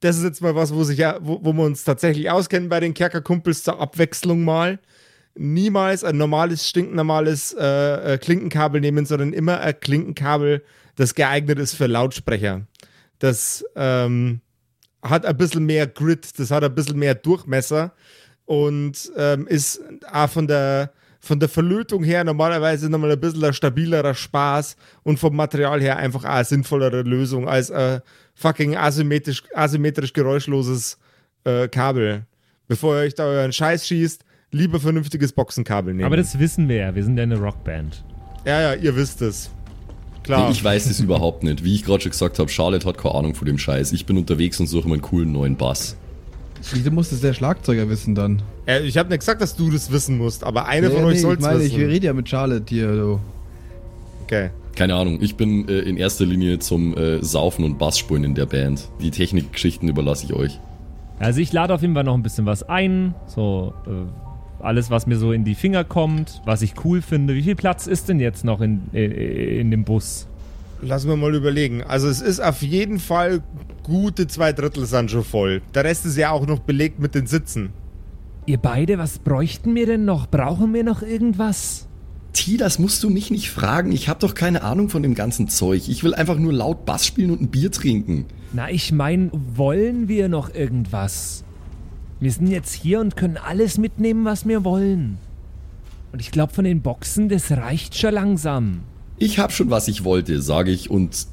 [0.00, 2.80] Das ist jetzt mal was, wo, sich ja, wo, wo wir uns tatsächlich auskennen bei
[2.80, 4.78] den Kerkerkumpels zur Abwechslung mal.
[5.34, 10.62] Niemals ein normales, stinknormales äh, äh, Klinkenkabel nehmen, sondern immer ein Klinkenkabel,
[10.96, 12.66] das geeignet ist für Lautsprecher.
[13.18, 14.40] Das ähm,
[15.02, 17.92] hat ein bisschen mehr Grit, das hat ein bisschen mehr Durchmesser
[18.46, 19.80] und ähm, ist
[20.10, 25.18] auch von der, von der Verlötung her normalerweise nochmal ein bisschen ein stabilerer Spaß und
[25.18, 28.00] vom Material her einfach auch eine sinnvollere Lösung als ein
[28.34, 30.98] fucking asymmetrisch, asymmetrisch geräuschloses
[31.44, 32.24] äh, Kabel.
[32.68, 36.06] Bevor ihr euch da euren Scheiß schießt, lieber vernünftiges Boxenkabel nehmen.
[36.06, 36.94] Aber das wissen wir ja.
[36.94, 38.04] Wir sind ja eine Rockband.
[38.44, 39.50] ja, ja, ihr wisst es.
[40.22, 40.46] Klar.
[40.46, 41.62] Nee, ich weiß das überhaupt nicht.
[41.62, 43.92] Wie ich gerade schon gesagt habe, Charlotte hat keine Ahnung von dem Scheiß.
[43.92, 45.96] Ich bin unterwegs und suche mir einen coolen neuen Bass.
[46.72, 48.42] Wieso muss es der Schlagzeuger wissen dann?
[48.66, 51.10] Äh, ich habe nicht gesagt, dass du das wissen musst, aber eine Ja, von nee,
[51.10, 51.80] euch soll ich es meine, wissen.
[51.80, 52.94] ich rede ja mit Charlotte hier.
[52.94, 53.20] So.
[54.24, 54.50] okay.
[54.74, 58.46] Keine Ahnung, ich bin äh, in erster Linie zum äh, Saufen und Bassspielen in der
[58.46, 58.88] Band.
[59.00, 60.60] Die Technikgeschichten überlasse ich euch.
[61.18, 63.14] Also ich lade auf jeden Fall noch ein bisschen was ein.
[63.26, 67.34] So, äh, alles, was mir so in die Finger kommt, was ich cool finde.
[67.34, 70.26] Wie viel Platz ist denn jetzt noch in, in, in dem Bus?
[70.82, 71.82] Lass mir mal überlegen.
[71.82, 73.42] Also es ist auf jeden Fall
[73.82, 75.62] gute zwei Drittel sind schon voll.
[75.74, 77.70] Der Rest ist ja auch noch belegt mit den Sitzen.
[78.46, 80.28] Ihr beide, was bräuchten wir denn noch?
[80.28, 81.86] Brauchen wir noch irgendwas?
[82.32, 83.92] T, das musst du mich nicht fragen.
[83.92, 85.88] Ich habe doch keine Ahnung von dem ganzen Zeug.
[85.88, 88.26] Ich will einfach nur laut Bass spielen und ein Bier trinken.
[88.52, 91.44] Na, ich meine, wollen wir noch irgendwas?
[92.20, 95.18] Wir sind jetzt hier und können alles mitnehmen, was wir wollen.
[96.12, 98.80] Und ich glaube, von den Boxen, das reicht schon langsam.
[99.18, 101.26] Ich habe schon, was ich wollte, sage ich und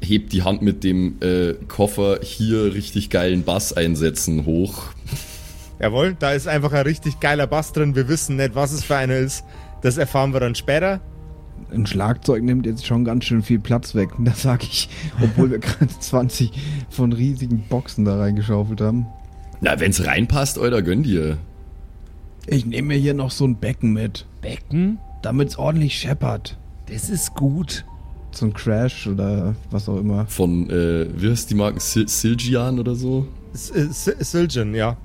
[0.00, 4.86] heb die Hand mit dem äh, Koffer hier richtig geilen Bass einsetzen hoch.
[5.80, 7.94] Jawohl, da ist einfach ein richtig geiler Bass drin.
[7.94, 9.44] Wir wissen nicht, was es für einer ist.
[9.82, 11.00] Das erfahren wir dann später.
[11.72, 14.10] Ein Schlagzeug nimmt jetzt schon ganz schön viel Platz weg.
[14.18, 14.88] Das sage ich,
[15.22, 16.50] obwohl wir gerade 20
[16.90, 19.06] von riesigen Boxen da reingeschaufelt haben.
[19.60, 21.38] Na, wenn's reinpasst, Alter, gönn dir.
[22.48, 24.98] Ich nehme mir hier noch so ein Becken mit, Becken?
[25.22, 26.58] damit es ordentlich scheppert.
[26.92, 27.84] Das ist gut.
[28.32, 30.26] So ein Crash oder was auch immer.
[30.26, 31.80] Von, äh, wie heißt die Marken?
[31.80, 33.26] Sil Silgian oder so?
[33.74, 34.96] Äh, S Siljan, ja.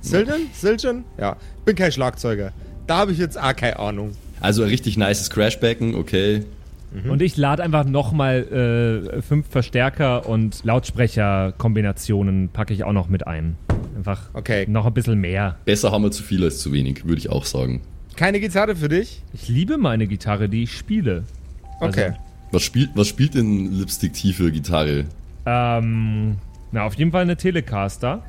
[0.00, 0.40] Siljan?
[0.52, 1.04] Siljan?
[1.18, 1.36] Ja.
[1.64, 2.52] Bin kein Schlagzeuger.
[2.86, 4.12] Da habe ich jetzt auch keine Ahnung.
[4.40, 6.44] Also ein richtig nices Crashbecken, okay.
[7.08, 13.28] Und ich lade einfach nochmal äh, fünf Verstärker und Lautsprecherkombinationen packe ich auch noch mit
[13.28, 13.56] ein.
[13.96, 14.66] Einfach Okay.
[14.68, 15.56] noch ein bisschen mehr.
[15.64, 17.82] Besser haben wir zu viel als zu wenig, würde ich auch sagen.
[18.16, 19.22] Keine Gitarre für dich?
[19.32, 21.24] Ich liebe meine Gitarre, die ich spiele.
[21.80, 22.12] Also, Okay.
[22.52, 25.04] Was spielt, was spielt denn Lipstick T für Gitarre?
[25.46, 26.36] Ähm,
[26.72, 28.24] na, auf jeden Fall eine Telecaster.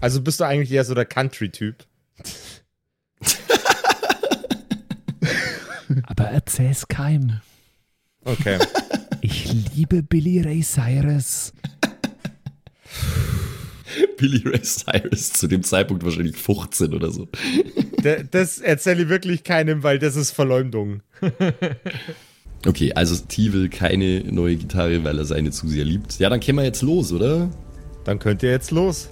[0.00, 1.84] Also bist du eigentlich eher so der Country-Typ.
[6.06, 7.40] Aber erzähl's keinem.
[8.24, 8.58] Okay.
[9.20, 11.52] Ich liebe Billy Ray Cyrus.
[14.20, 17.28] Billy Ray Cyrus zu dem Zeitpunkt wahrscheinlich 15 oder so.
[18.30, 21.02] Das erzähle ich wirklich keinem, weil das ist Verleumdung.
[22.66, 26.18] Okay, also T will keine neue Gitarre, weil er seine zu sehr liebt.
[26.18, 27.48] Ja, dann können wir jetzt los, oder?
[28.04, 29.08] Dann könnt ihr jetzt los.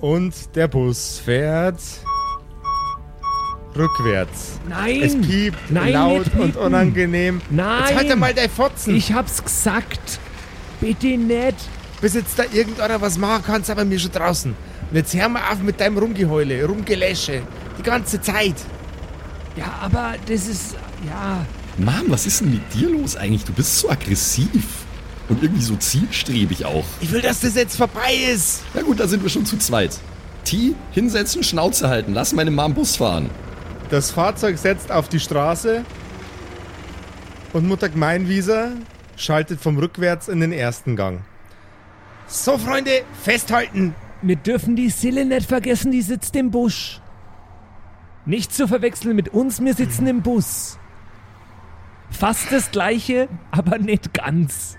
[0.00, 1.80] Und der Bus fährt
[3.76, 4.60] rückwärts.
[4.68, 5.02] Nein!
[5.02, 7.40] Es piept Nein, laut und unangenehm.
[7.50, 7.84] Nein!
[7.86, 8.94] Jetzt halt doch mal dein Fotzen.
[8.94, 10.18] Ich hab's gesagt.
[10.80, 11.56] Bitte nicht.
[12.02, 14.56] Bis jetzt da irgendeiner was machen kann, sind wir mir schon draußen.
[14.90, 17.42] Und jetzt hör mal auf mit deinem Rumgeheule, Rumgeläsche.
[17.78, 18.56] Die ganze Zeit.
[19.56, 20.74] Ja, aber das ist.
[21.06, 21.46] Ja.
[21.78, 23.44] Mann, was ist denn mit dir los eigentlich?
[23.44, 24.48] Du bist so aggressiv.
[25.28, 26.84] Und irgendwie so zielstrebig auch.
[27.00, 28.62] Ich will, dass das jetzt vorbei ist.
[28.74, 29.96] Na gut, da sind wir schon zu zweit.
[30.44, 32.14] T, hinsetzen, Schnauze halten.
[32.14, 33.30] Lass meine Mom Bus fahren.
[33.90, 35.84] Das Fahrzeug setzt auf die Straße
[37.52, 38.72] und Mutter Gemeinwieser
[39.16, 41.20] schaltet vom Rückwärts in den ersten Gang.
[42.34, 43.94] So, Freunde, festhalten!
[44.22, 46.98] Wir dürfen die Sille nicht vergessen, die sitzt im Busch.
[48.24, 50.78] Nicht zu verwechseln mit uns, wir sitzen im Bus.
[52.10, 54.78] Fast das gleiche, aber nicht ganz.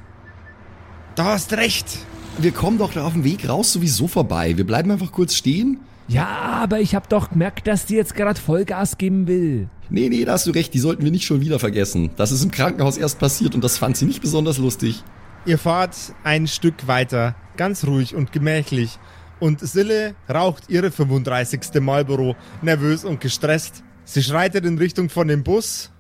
[1.14, 2.00] Da hast recht.
[2.40, 4.58] Wir kommen doch da auf dem Weg raus sowieso vorbei.
[4.58, 5.80] Wir bleiben einfach kurz stehen.
[6.08, 6.28] Ja,
[6.64, 9.70] aber ich hab doch gemerkt, dass die jetzt gerade Vollgas geben will.
[9.92, 10.74] Nee, nee, da hast du recht.
[10.74, 12.10] Die sollten wir nicht schon wieder vergessen.
[12.18, 15.04] Das ist im Krankenhaus erst passiert und das fand sie nicht besonders lustig.
[15.46, 18.98] Ihr fahrt ein Stück weiter, ganz ruhig und gemächlich.
[19.42, 21.82] Und Sille raucht ihre 35.
[21.82, 23.84] Marlboro, nervös und gestresst.
[24.06, 25.92] Sie schreitet in Richtung von dem Bus,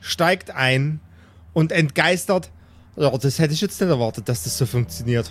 [0.00, 1.00] steigt ein
[1.52, 2.50] und entgeistert.
[2.96, 5.30] Ja, das hätte ich jetzt nicht erwartet, dass das so funktioniert.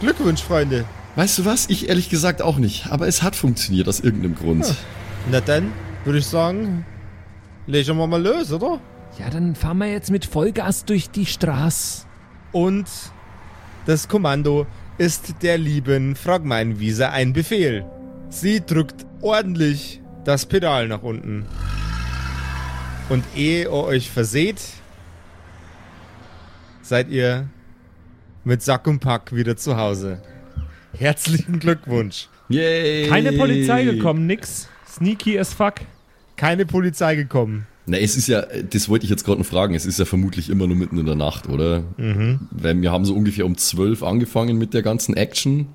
[0.00, 0.86] Glückwunsch, Freunde.
[1.16, 1.68] Weißt du was?
[1.68, 2.86] Ich ehrlich gesagt auch nicht.
[2.86, 4.74] Aber es hat funktioniert aus irgendeinem Grund.
[5.30, 5.70] Na dann,
[6.04, 6.86] würde ich sagen,
[7.66, 8.80] legen wir mal los, oder?
[9.18, 12.05] Ja, dann fahren wir jetzt mit Vollgas durch die Straße.
[12.56, 12.88] Und
[13.84, 14.66] das Kommando
[14.96, 17.84] ist der lieben Fragmeinwiese ein Befehl.
[18.30, 21.44] Sie drückt ordentlich das Pedal nach unten.
[23.10, 24.62] Und ehe ihr euch verseht,
[26.80, 27.46] seid ihr
[28.42, 30.22] mit Sack und Pack wieder zu Hause.
[30.96, 32.30] Herzlichen Glückwunsch.
[32.48, 33.06] Yay!
[33.10, 34.66] Keine Polizei gekommen, nix.
[34.88, 35.74] Sneaky as fuck.
[36.36, 37.66] Keine Polizei gekommen.
[37.86, 40.50] Na, es ist ja, das wollte ich jetzt gerade noch fragen, es ist ja vermutlich
[40.50, 41.84] immer nur mitten in der Nacht, oder?
[41.96, 42.40] Mhm.
[42.50, 45.68] Weil wir haben so ungefähr um 12 angefangen mit der ganzen Action.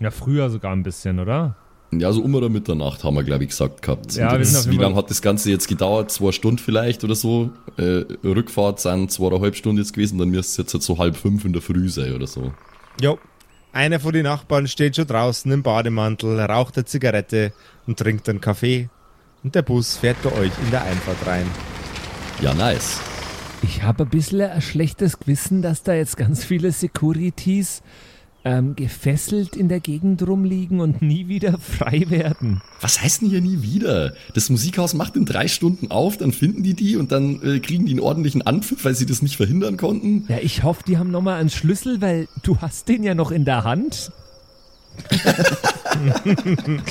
[0.00, 1.56] Ja, früher sogar ein bisschen, oder?
[1.92, 4.14] Ja, so um oder Mitternacht haben wir, glaube ich, gesagt gehabt.
[4.14, 6.10] Ja, das, wie lange hat das Ganze jetzt gedauert?
[6.10, 7.50] Zwei Stunden vielleicht oder so?
[7.76, 11.44] Äh, Rückfahrt sind zweieinhalb Stunden jetzt gewesen, dann müsste es jetzt halt so halb fünf
[11.44, 12.52] in der Früh sein oder so.
[13.00, 13.18] Jo.
[13.72, 17.52] Einer von den Nachbarn steht schon draußen im Bademantel, raucht eine Zigarette
[17.86, 18.88] und trinkt einen Kaffee.
[19.46, 21.46] Und der Bus fährt bei euch in der Einfahrt rein.
[22.42, 22.98] Ja, nice.
[23.62, 27.84] Ich habe ein bisschen ein schlechtes Gewissen, dass da jetzt ganz viele Securities
[28.44, 32.60] ähm, gefesselt in der Gegend rumliegen und nie wieder frei werden.
[32.80, 34.14] Was heißt denn hier nie wieder?
[34.34, 37.86] Das Musikhaus macht in drei Stunden auf, dann finden die die und dann äh, kriegen
[37.86, 40.24] die einen ordentlichen Anpfiff, weil sie das nicht verhindern konnten.
[40.26, 43.44] Ja, ich hoffe, die haben nochmal einen Schlüssel, weil du hast den ja noch in
[43.44, 44.10] der Hand.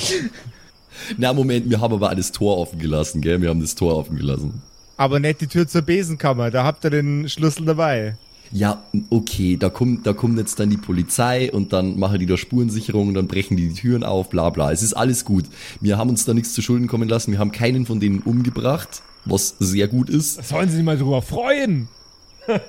[1.16, 3.40] Na, Moment, wir haben aber alles Tor offen gelassen, gell?
[3.40, 4.62] Wir haben das Tor offen gelassen.
[4.96, 8.16] Aber nicht die Tür zur Besenkammer, da habt ihr den Schlüssel dabei.
[8.52, 12.36] Ja, okay, da kommt, da kommt jetzt dann die Polizei und dann machen die da
[12.36, 14.70] Spurensicherung und dann brechen die die Türen auf, bla bla.
[14.70, 15.46] Es ist alles gut.
[15.80, 17.32] Wir haben uns da nichts zu Schulden kommen lassen.
[17.32, 20.44] Wir haben keinen von denen umgebracht, was sehr gut ist.
[20.48, 21.88] Sollen sie sich mal drüber freuen.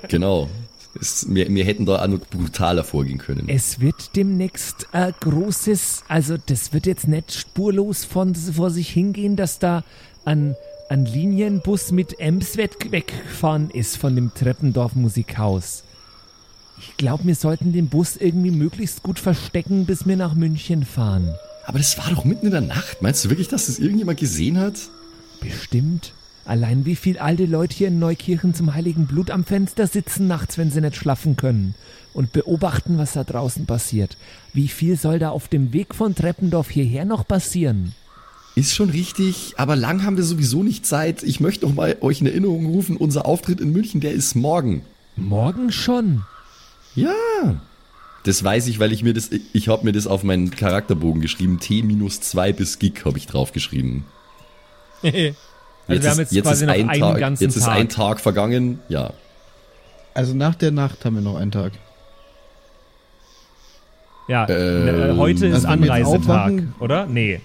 [0.08, 0.48] Genau.
[1.00, 3.48] Es, wir, wir hätten da auch noch brutaler vorgehen können.
[3.48, 9.36] Es wird demnächst ein großes, also das wird jetzt nicht spurlos von vor sich hingehen,
[9.36, 9.84] dass da
[10.24, 10.56] ein,
[10.88, 15.84] ein Linienbus mit Ems weg- weggefahren ist von dem Treppendorf Musikhaus.
[16.80, 21.34] Ich glaube, wir sollten den Bus irgendwie möglichst gut verstecken, bis wir nach München fahren.
[21.66, 23.02] Aber das war doch mitten in der Nacht.
[23.02, 24.74] Meinst du wirklich, dass das irgendjemand gesehen hat?
[25.40, 26.14] Bestimmt.
[26.48, 30.56] Allein wie viel alte Leute hier in Neukirchen zum Heiligen Blut am Fenster sitzen nachts,
[30.56, 31.74] wenn sie nicht schlafen können
[32.14, 34.16] und beobachten, was da draußen passiert.
[34.54, 37.92] Wie viel soll da auf dem Weg von Treppendorf hierher noch passieren?
[38.54, 41.22] Ist schon richtig, aber lang haben wir sowieso nicht Zeit.
[41.22, 44.80] Ich möchte noch mal euch in Erinnerung rufen, unser Auftritt in München, der ist morgen.
[45.16, 46.22] Morgen schon.
[46.94, 47.60] Ja.
[48.24, 51.60] Das weiß ich, weil ich mir das, ich habe mir das auf meinen Charakterbogen geschrieben.
[51.60, 54.04] T-2 bis Gig habe ich draufgeschrieben.
[55.88, 57.64] Also jetzt wir haben ist, jetzt quasi ist noch ein einen Tag, ganzen jetzt ist
[57.64, 57.74] Tag.
[57.76, 58.78] ein Tag vergangen.
[58.88, 59.12] Ja,
[60.14, 61.72] Also nach der Nacht haben wir noch einen Tag.
[64.28, 67.06] Ja, Ähm, äh, heute ist also Anreisetag, oder?
[67.06, 67.40] Nee,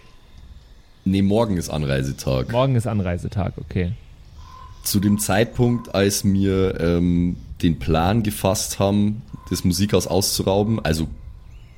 [1.06, 2.52] nee, morgen ist Anreisetag.
[2.52, 3.94] morgen ist Anreisetag, okay.
[4.84, 11.08] Zu dem Zeitpunkt, als wir ähm, den Plan gefasst haben, das Musikhaus auszurauben, also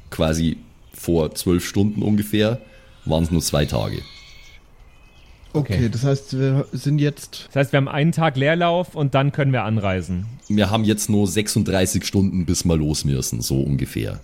[0.09, 0.57] quasi
[0.91, 2.59] vor zwölf Stunden ungefähr,
[3.05, 3.99] waren es nur zwei Tage.
[5.55, 5.89] Okay, Okay.
[5.89, 7.47] das heißt, wir sind jetzt.
[7.47, 10.25] Das heißt, wir haben einen Tag Leerlauf und dann können wir anreisen.
[10.47, 14.19] Wir haben jetzt nur 36 Stunden, bis wir los müssen, so ungefähr.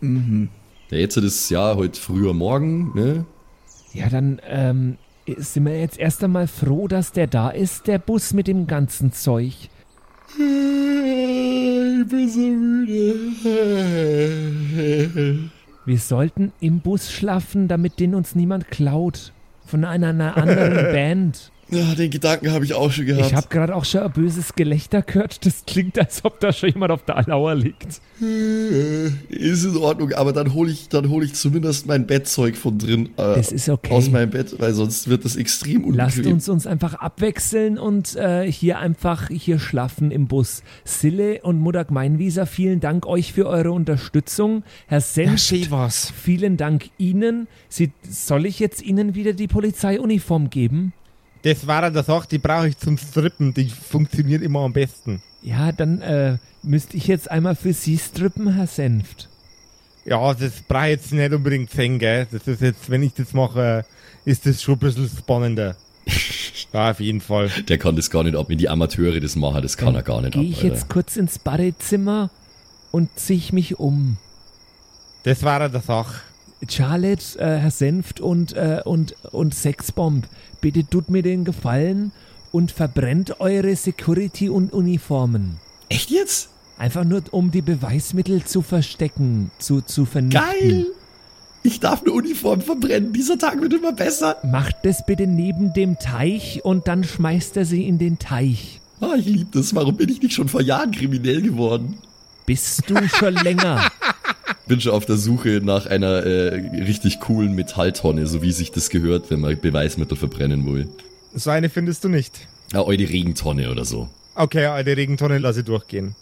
[0.00, 0.48] Mhm.
[0.90, 3.24] Ja, jetzt ist es ja heute früher Morgen, ne?
[3.92, 4.96] Ja, dann ähm,
[5.36, 9.12] sind wir jetzt erst einmal froh, dass der da ist, der Bus mit dem ganzen
[9.12, 9.68] Zeug.
[10.30, 10.34] Ich
[12.08, 13.14] bin so müde.
[15.84, 19.32] Wir sollten im Bus schlafen, damit den uns niemand klaut.
[19.68, 21.52] Von einer, einer anderen Band.
[21.70, 23.26] Ja, den Gedanken habe ich auch schon gehabt.
[23.26, 25.44] Ich habe gerade auch schon ein böses Gelächter gehört.
[25.44, 28.00] Das klingt, als ob da schon jemand auf der Lauer liegt.
[28.22, 32.78] Äh, Ist in Ordnung, aber dann hole ich, dann hole ich zumindest mein Bettzeug von
[32.78, 33.92] drin äh, Das ist okay.
[33.92, 35.96] aus meinem Bett, weil sonst wird das extrem unbequem.
[35.96, 40.62] Lasst uns uns einfach abwechseln und äh, hier einfach hier schlafen im Bus.
[40.84, 44.64] Sille und Mutter Gmeinwieser, vielen Dank euch für eure Unterstützung.
[44.86, 46.10] Herr Senft, was.
[46.10, 47.46] vielen Dank Ihnen.
[47.68, 50.92] Sie, soll ich jetzt Ihnen wieder die Polizeiuniform geben?
[51.42, 53.54] Das war das auch, die brauche ich zum Strippen.
[53.54, 55.22] Die funktioniert immer am besten.
[55.42, 59.28] Ja, dann äh, müsste ich jetzt einmal für Sie strippen, Herr Senft.
[60.04, 62.26] Ja, das brauche ich jetzt nicht unbedingt sehen, gell?
[62.30, 63.84] Das ist jetzt, wenn ich das mache,
[64.24, 65.76] ist das schon ein bisschen spannender.
[66.72, 67.50] ja, auf jeden Fall.
[67.68, 68.48] Der kann das gar nicht ab.
[68.48, 70.48] Wenn die Amateure das machen, das kann er gar nicht Gehe ab.
[70.48, 70.68] ich Alter.
[70.68, 72.30] jetzt kurz ins Badezimmer
[72.90, 74.16] und ziehe ich mich um.
[75.24, 76.08] Das war das auch.
[76.66, 80.26] Charlotte, äh, Herr Senft und, äh, und, und Sexbomb,
[80.60, 82.12] bitte tut mir den Gefallen
[82.52, 85.58] und verbrennt eure Security und Uniformen.
[85.88, 86.50] Echt jetzt?
[86.78, 90.42] Einfach nur, um die Beweismittel zu verstecken, zu, zu vernichten.
[90.60, 90.86] Geil!
[91.64, 93.12] Ich darf eine Uniform verbrennen.
[93.12, 94.36] Dieser Tag wird immer besser.
[94.44, 98.80] Macht das bitte neben dem Teich und dann schmeißt er sie in den Teich.
[99.00, 99.74] Ah, ich liebe das.
[99.74, 101.98] Warum bin ich nicht schon vor Jahren kriminell geworden?
[102.46, 103.90] Bist du schon länger?
[104.68, 108.90] Bin schon auf der Suche nach einer äh, richtig coolen Metalltonne, so wie sich das
[108.90, 110.88] gehört, wenn man Beweismittel verbrennen will.
[111.34, 112.46] So eine findest du nicht.
[112.72, 114.08] Ja, eure Regentonne oder so.
[114.34, 116.14] Okay, alte Regentonne lasse ich durchgehen.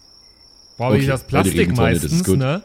[0.79, 2.39] Brauche Okay, ich das Plastik das meistens, gut.
[2.39, 2.63] ne?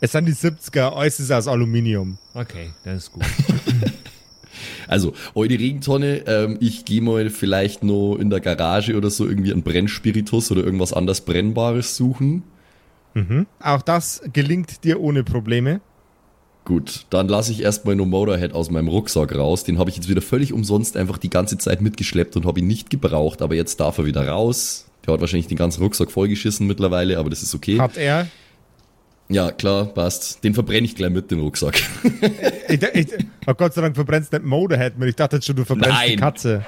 [0.00, 2.16] Es sind die 70er, alles ist aus Aluminium.
[2.34, 3.24] Okay, das ist gut.
[4.88, 9.52] Also, eure Regentonne, ähm, ich gehe mal vielleicht noch in der Garage oder so irgendwie
[9.52, 12.42] einen Brennspiritus oder irgendwas anderes Brennbares suchen.
[13.60, 15.80] Auch das gelingt dir ohne Probleme.
[16.64, 19.64] Gut, dann lasse ich erstmal nur Motorhead aus meinem Rucksack raus.
[19.64, 22.66] Den habe ich jetzt wieder völlig umsonst einfach die ganze Zeit mitgeschleppt und habe ihn
[22.66, 24.86] nicht gebraucht, aber jetzt darf er wieder raus.
[25.06, 27.80] Der hat wahrscheinlich den ganzen Rucksack vollgeschissen mittlerweile, aber das ist okay.
[27.80, 28.28] Hat er.
[29.30, 30.42] Ja, klar, passt.
[30.42, 31.80] Den verbrenne ich gleich mit, den Rucksack.
[32.70, 33.08] Ich, ich,
[33.48, 35.08] oh Gott sei Dank verbrennst nicht Motorhead mit.
[35.08, 36.20] Ich dachte jetzt schon, du verbrennst die Nein.
[36.20, 36.64] Katze.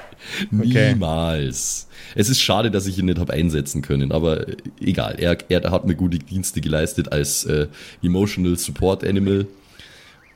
[0.52, 0.94] Okay.
[0.94, 1.86] Niemals.
[2.16, 5.14] Es ist schade, dass ich ihn nicht habe einsetzen können, aber äh, egal.
[5.20, 7.68] Er, er hat mir gute Dienste geleistet als äh,
[8.02, 9.46] Emotional Support Animal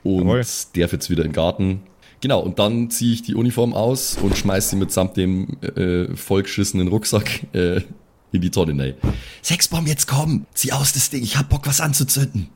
[0.05, 0.41] und Jawohl.
[0.77, 1.81] darf jetzt wieder den Garten.
[2.21, 6.87] Genau, und dann ziehe ich die Uniform aus und schmeiß sie mitsamt dem äh, vollgeschissenen
[6.87, 7.81] Rucksack äh,
[8.31, 8.93] in die Tonne rein.
[9.41, 10.45] Sexbomb, jetzt komm!
[10.53, 12.49] Zieh aus das Ding, ich hab Bock, was anzuzünden.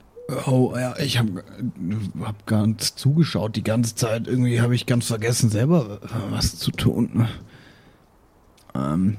[0.45, 1.43] Oh, ja, ich habe
[2.23, 4.27] hab ganz zugeschaut die ganze Zeit.
[4.27, 7.27] Irgendwie habe ich ganz vergessen, selber was zu tun.
[8.73, 9.17] Ähm,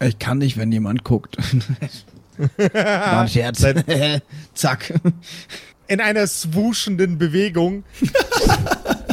[0.00, 1.36] ich kann nicht, wenn jemand guckt.
[2.56, 3.64] War ein Scherz.
[4.54, 5.00] Zack.
[5.86, 7.84] In einer swooshenden Bewegung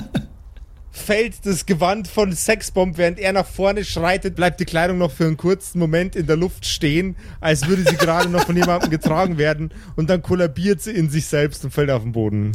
[1.02, 5.26] fällt das Gewand von Sexbomb, während er nach vorne schreitet, bleibt die Kleidung noch für
[5.26, 9.38] einen kurzen Moment in der Luft stehen, als würde sie gerade noch von jemandem getragen
[9.38, 12.52] werden und dann kollabiert sie in sich selbst und fällt auf den Boden.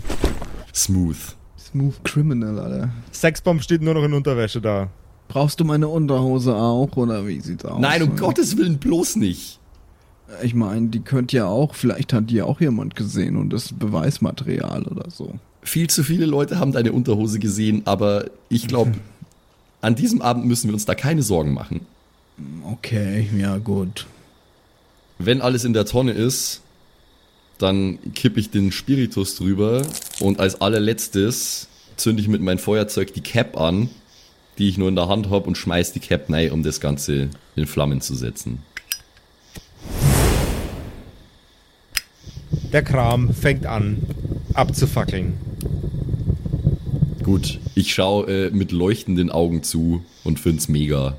[0.74, 1.36] Smooth.
[1.58, 2.90] Smooth Criminal, Alter.
[3.12, 4.88] Sexbomb steht nur noch in Unterwäsche da.
[5.28, 7.80] Brauchst du meine Unterhose auch oder wie sieht's aus?
[7.80, 9.58] Nein, um Gottes Willen bloß nicht.
[10.42, 13.78] Ich meine, die könnte ja auch, vielleicht hat die auch jemand gesehen und das ist
[13.78, 15.34] Beweismaterial oder so.
[15.66, 18.92] Viel zu viele Leute haben deine Unterhose gesehen, aber ich glaube,
[19.80, 21.80] an diesem Abend müssen wir uns da keine Sorgen machen.
[22.64, 24.06] Okay, ja gut.
[25.18, 26.62] Wenn alles in der Tonne ist,
[27.58, 29.82] dann kippe ich den Spiritus drüber
[30.20, 33.88] und als allerletztes zünde ich mit meinem Feuerzeug die Cap an,
[34.58, 37.28] die ich nur in der Hand habe und schmeiß die Cap rein, um das Ganze
[37.56, 38.62] in Flammen zu setzen.
[42.72, 44.02] Der Kram fängt an
[44.54, 45.45] abzufackeln.
[47.22, 51.18] Gut, Ich schaue äh, mit leuchtenden Augen zu und find's mega.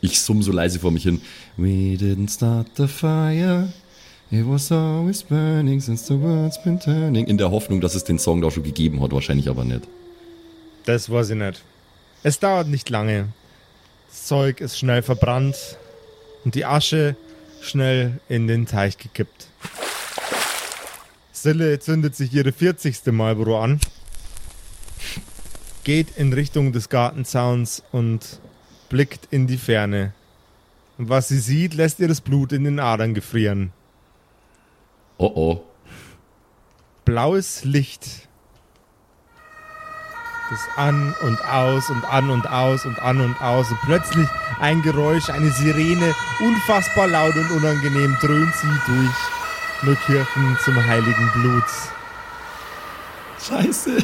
[0.00, 1.20] Ich summ so leise vor mich hin.
[1.56, 3.72] We didn't start the fire.
[4.32, 7.28] It was always burning since the world's been turning.
[7.28, 9.82] In der Hoffnung, dass es den Song da schon gegeben hat, wahrscheinlich aber nicht.
[10.84, 11.62] Das weiß ich nicht.
[12.24, 13.28] Es dauert nicht lange.
[14.10, 15.54] Das Zeug ist schnell verbrannt
[16.44, 17.14] und die Asche
[17.60, 19.46] schnell in den Teich gekippt.
[21.44, 23.12] Sille zündet sich ihre 40.
[23.12, 23.78] Marlboro an,
[25.84, 28.40] geht in Richtung des Gartenzauns und
[28.88, 30.14] blickt in die Ferne.
[30.96, 33.74] Und was sie sieht, lässt ihr das Blut in den Adern gefrieren.
[35.18, 35.64] Oh oh.
[37.04, 38.26] blaues Licht.
[40.48, 43.70] Das an und aus und an und aus und an und aus.
[43.70, 44.28] Und plötzlich
[44.60, 49.33] ein Geräusch, eine Sirene, unfassbar laut und unangenehm dröhnt sie durch
[49.84, 51.64] nur Kirchen zum heiligen Blut.
[53.48, 53.98] Scheiße.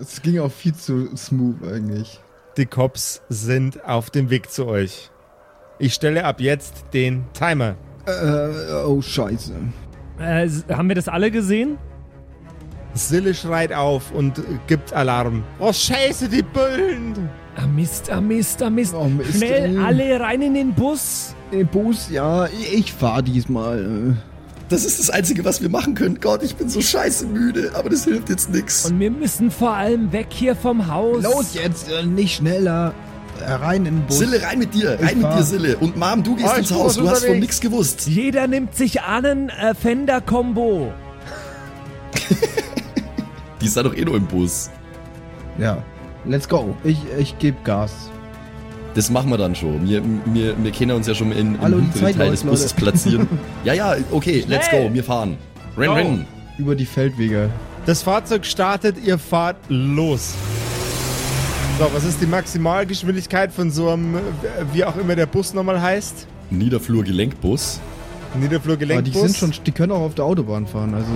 [0.00, 2.20] Es ging auch viel zu smooth eigentlich.
[2.56, 5.10] Die Cops sind auf dem Weg zu euch.
[5.78, 7.76] Ich stelle ab jetzt den Timer.
[8.06, 9.54] Äh, oh scheiße.
[10.18, 11.78] Äh, haben wir das alle gesehen?
[12.92, 15.44] Sille schreit auf und gibt Alarm.
[15.58, 17.30] Oh Scheiße, die Bullen!
[17.62, 18.94] Ah Mist, ah Mist, ah Mist.
[18.94, 19.78] Oh, Mist, Schnell ey.
[19.78, 21.34] alle rein in den Bus.
[21.52, 24.16] Ey, Bus, ja, ich fahr diesmal.
[24.70, 26.18] Das ist das Einzige, was wir machen können.
[26.20, 28.86] Gott, ich bin so scheiße müde, aber das hilft jetzt nix.
[28.88, 31.22] Und wir müssen vor allem weg hier vom Haus.
[31.24, 32.94] Los jetzt, äh, nicht schneller.
[33.42, 34.18] Rein in den Bus.
[34.18, 35.36] Sille, rein mit dir, rein Ich mit fahr.
[35.38, 35.76] dir, Sille.
[35.78, 38.06] Und Mom, du gehst ich ins Haus, du hast von nix gewusst.
[38.06, 40.92] Jeder nimmt sich einen äh, Fender-Kombo.
[43.60, 44.70] Die ist ja doch eh nur im Bus.
[45.58, 45.82] Ja,
[46.26, 46.76] let's go.
[46.84, 48.10] Ich, ich gebe Gas.
[48.94, 49.88] Das machen wir dann schon.
[49.88, 52.82] Wir, wir, wir können uns ja schon in, im Hallo, hinteren Teil des Busses Leute.
[52.82, 53.28] platzieren.
[53.64, 54.88] ja, ja, okay, let's Schnell.
[54.88, 55.36] go, wir fahren.
[55.78, 55.94] Renn, Go.
[55.94, 56.26] renn.
[56.58, 57.48] Über die Feldwege.
[57.86, 60.34] Das Fahrzeug startet, ihr fahrt los.
[61.78, 64.18] So, was ist die Maximalgeschwindigkeit von so einem,
[64.72, 66.26] wie auch immer der Bus nochmal heißt?
[66.50, 67.80] Niederflur-Gelenkbus.
[68.32, 69.22] Aber die Niederflurgelenkbus?
[69.22, 70.94] sind schon, die können auch auf der Autobahn fahren.
[70.94, 71.10] Also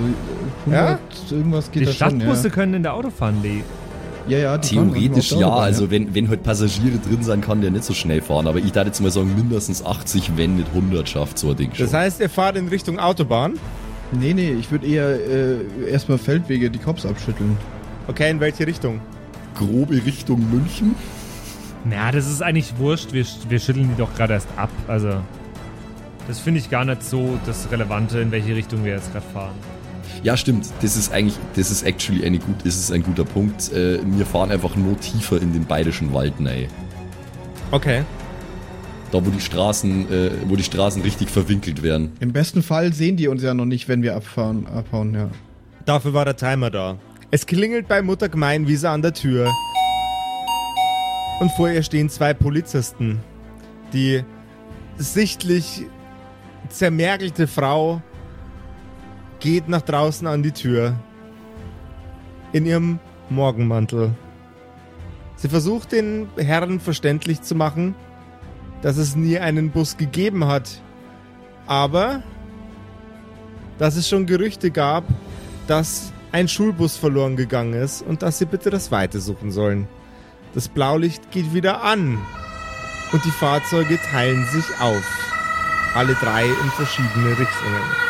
[0.71, 0.99] äh, 100,
[1.33, 2.21] irgendwas geht Die da schon.
[2.21, 3.63] Stadtbusse Ja, können in der Auto fahren, Lee.
[4.29, 7.71] Ja, ja die Theoretisch ja, Autobahn, also wenn, wenn halt Passagiere drin sein, kann der
[7.71, 8.47] nicht so schnell fahren.
[8.47, 11.75] Aber ich darf jetzt mal sagen, mindestens 80, wenn nicht 100 schafft so ein Ding
[11.75, 11.87] schon.
[11.87, 13.55] Das heißt, ihr fahrt in Richtung Autobahn.
[14.13, 17.57] Nee, nee, ich würde eher äh, erstmal Feldwege die Cops abschütteln.
[18.07, 19.01] Okay, in welche Richtung?
[19.57, 20.95] Grobe Richtung München.
[21.85, 23.13] Na, das ist eigentlich wurscht.
[23.13, 24.71] Wir, wir schütteln die doch gerade erst ab.
[24.89, 25.21] Also,
[26.27, 29.55] das finde ich gar nicht so das Relevante, in welche Richtung wir jetzt gerade fahren.
[30.23, 30.67] Ja, stimmt.
[30.83, 33.73] Das ist eigentlich, das ist actually eine gut, das ist ein guter Punkt.
[33.73, 36.69] Äh, wir fahren einfach nur tiefer in den bayerischen Wald rein.
[37.71, 38.03] Okay.
[39.11, 42.13] Da, wo die Straßen, äh, wo die Straßen richtig verwinkelt werden.
[42.21, 45.31] Im besten Fall sehen die uns ja noch nicht, wenn wir abfahren, abhauen, ja.
[45.85, 46.99] Dafür war der Timer da.
[47.31, 49.53] Es klingelt bei Mutter Gemeinwiese an der Tür.
[51.41, 53.21] Und vor ihr stehen zwei Polizisten.
[53.93, 54.23] Die
[54.97, 55.83] sichtlich
[56.69, 58.01] zermergelte Frau
[59.45, 60.95] geht nach draußen an die Tür.
[62.53, 64.15] In ihrem Morgenmantel.
[65.37, 67.95] Sie versucht den Herren verständlich zu machen,
[68.81, 70.81] dass es nie einen Bus gegeben hat.
[71.67, 72.23] Aber
[73.77, 75.05] dass es schon Gerüchte gab,
[75.67, 79.89] dass ein Schulbus verloren gegangen ist und dass sie bitte das Weite suchen sollen.
[80.55, 82.19] Das Blaulicht geht wieder an
[83.13, 85.05] und die Fahrzeuge teilen sich auf.
[85.95, 88.04] Alle drei in verschiedene Richtungen.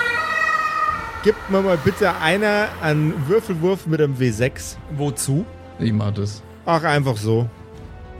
[1.25, 4.77] Gibt mir mal bitte einer einen Würfelwurf mit einem W6.
[4.95, 5.47] Wozu?
[5.79, 6.43] Ich mach das.
[6.67, 7.49] Ach, einfach so.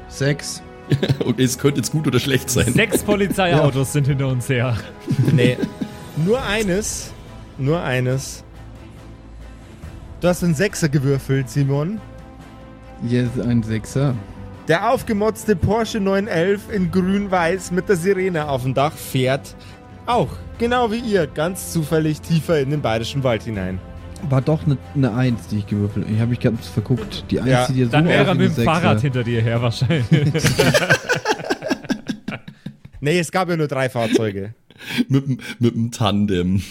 [0.09, 0.63] Sechs.
[1.25, 2.73] Und es könnte jetzt gut oder schlecht sein.
[2.73, 4.79] Sechs Polizeiautos sind hinter uns her.
[5.33, 5.59] Nee.
[6.17, 7.13] nur eines.
[7.59, 8.43] Nur eines.
[10.23, 12.01] Du hast einen Sechser gewürfelt, Simon.
[13.07, 14.15] Jetzt ein Sechser.
[14.67, 19.55] Der aufgemotzte Porsche 911 in grün-weiß mit der Sirene auf dem Dach fährt
[20.07, 23.81] auch, genau wie ihr, ganz zufällig tiefer in den bayerischen Wald hinein.
[24.29, 26.15] War doch eine ne Eins, die ich gewürfelt habe.
[26.15, 27.25] Ich habe mich ganz verguckt.
[27.31, 28.71] Die Eins, Ja, die dir so Dann wäre er mit dem Sechser.
[28.73, 30.05] Fahrrad hinter dir her wahrscheinlich.
[33.01, 34.55] Nee, es gab ja nur drei Fahrzeuge.
[35.09, 36.63] mit, dem- mit dem Tandem.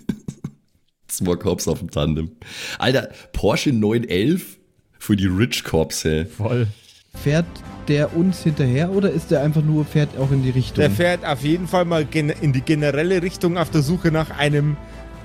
[1.08, 2.30] Zwei Cops auf dem Tandem.
[2.78, 4.58] Alter, Porsche 911
[5.00, 6.24] für die Rich Cops, hey.
[6.26, 6.68] Voll.
[7.14, 7.46] Fährt
[7.88, 10.76] der uns hinterher oder ist der einfach nur, fährt auch in die Richtung?
[10.82, 14.76] Der fährt auf jeden Fall mal in die generelle Richtung auf der Suche nach einem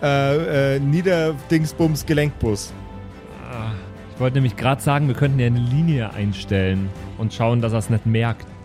[0.02, 2.74] äh, äh, Niederdingsbums Gelenkbus.
[3.50, 3.72] Ah,
[4.14, 7.80] Ich wollte nämlich gerade sagen, wir könnten ja eine Linie einstellen und schauen, dass er
[7.80, 8.48] es nicht merkt.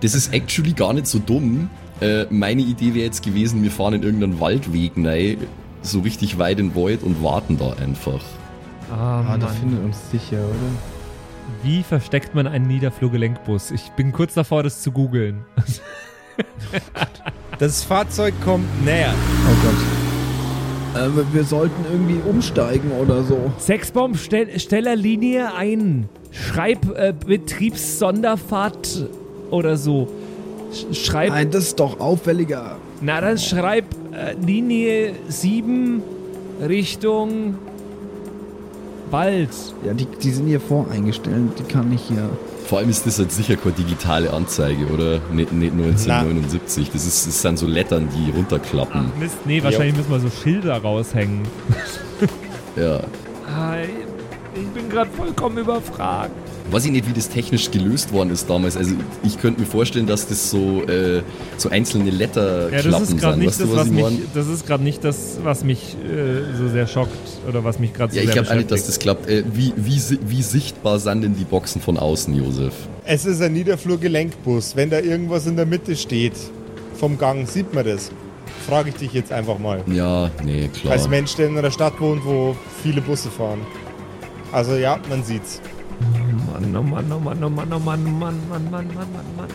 [0.00, 1.68] Das ist actually gar nicht so dumm.
[2.00, 5.36] Äh, meine Idee wäre jetzt gewesen, wir fahren in irgendeinen Waldweg rein
[5.82, 8.20] so richtig weit in Void und warten da einfach.
[8.90, 9.56] Ah, Ah, der Mann.
[9.56, 11.62] findet uns sicher, oder?
[11.62, 13.70] Wie versteckt man einen Niederflurgelenkbus?
[13.72, 15.44] Ich bin kurz davor, das zu googeln.
[17.58, 19.12] Das Fahrzeug kommt näher.
[19.46, 21.02] Oh Gott.
[21.02, 23.52] Äh, wir- sollten irgendwie umsteigen oder so.
[23.58, 26.08] Sechsbaum, stell, Stellerlinie ein.
[26.30, 29.06] Schreib äh, Betriebssonderfahrt
[29.50, 30.08] oder so.
[30.72, 31.30] Sch schreib.
[31.30, 32.76] Nein, das ist doch auffälliger.
[33.02, 36.02] Na, dann schreib äh, Linie 7
[36.66, 37.56] Richtung
[39.10, 39.50] Wald.
[39.84, 41.58] Ja, die, die sind hier voreingestellt.
[41.58, 42.28] Die kann ich hier.
[42.66, 45.20] Vor allem ist das halt sicher keine digitale Anzeige, oder?
[45.32, 46.90] Nicht, nicht 1979.
[46.92, 49.10] Das, ist, das sind so Lettern, die runterklappen.
[49.18, 51.42] Mist, nee, wahrscheinlich müssen wir so Schilder raushängen.
[52.76, 53.00] Ja.
[53.46, 53.74] Ah,
[54.54, 56.30] ich bin gerade vollkommen überfragt.
[56.70, 58.76] Weiß ich nicht, wie das technisch gelöst worden ist damals.
[58.76, 58.92] Also
[59.24, 61.22] ich könnte mir vorstellen, dass das so, äh,
[61.56, 63.38] so einzelne Letterklappen Ja, das ist gerade sind.
[63.40, 64.18] nicht Weißt das, du, was was ich mich, meine?
[64.34, 67.10] das ist gerade nicht das, was mich äh, so sehr schockt
[67.48, 69.28] oder was mich gerade so Ja, ich glaube auch nicht, dass das klappt.
[69.28, 72.72] Äh, wie, wie, wie sichtbar sind denn die Boxen von außen, Josef?
[73.04, 74.76] Es ist ein Niederflurgelenkbus.
[74.76, 76.34] Wenn da irgendwas in der Mitte steht
[76.98, 78.10] vom Gang, sieht man das.
[78.68, 79.82] Frage ich dich jetzt einfach mal.
[79.92, 80.92] Ja, nee, klar.
[80.92, 83.60] Als Mensch, der in einer Stadt wohnt, wo viele Busse fahren.
[84.52, 85.60] Also ja, man sieht's.
[86.52, 89.48] Mann, oh Mann, oh Mann, oh Mann, oh Mann, Mann, Mann, Mann, Mann, Mann, Mann.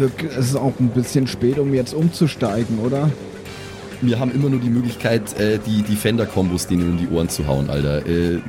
[0.00, 3.10] Äh, Es ist auch ein bisschen spät, um jetzt umzusteigen, oder?
[4.00, 7.46] Wir haben immer nur die Möglichkeit, äh, die, die Fender-Kombos denen um die Ohren zu
[7.46, 8.04] hauen, Alter.
[8.06, 8.40] Äh,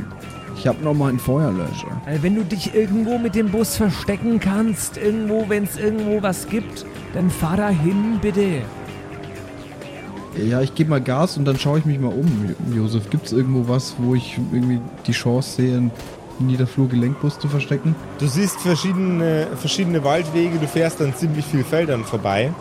[0.58, 2.02] Ich habe noch mal einen Feuerlöscher.
[2.06, 6.48] Äh, Wenn du dich irgendwo mit dem Bus verstecken kannst, irgendwo, wenn es irgendwo was
[6.48, 8.62] gibt, dann fahr da hin, bitte.
[10.50, 12.26] Ja, ich gebe mal Gas und dann schaue ich mich mal um.
[12.74, 15.92] Jo- Josef, gibt es irgendwo was, wo ich irgendwie die Chance sehe, einen
[16.40, 17.96] Niederflurgelenkbus zu verstecken?
[18.20, 22.52] Du siehst verschiedene, verschiedene Waldwege, du fährst an ziemlich vielen Feldern vorbei.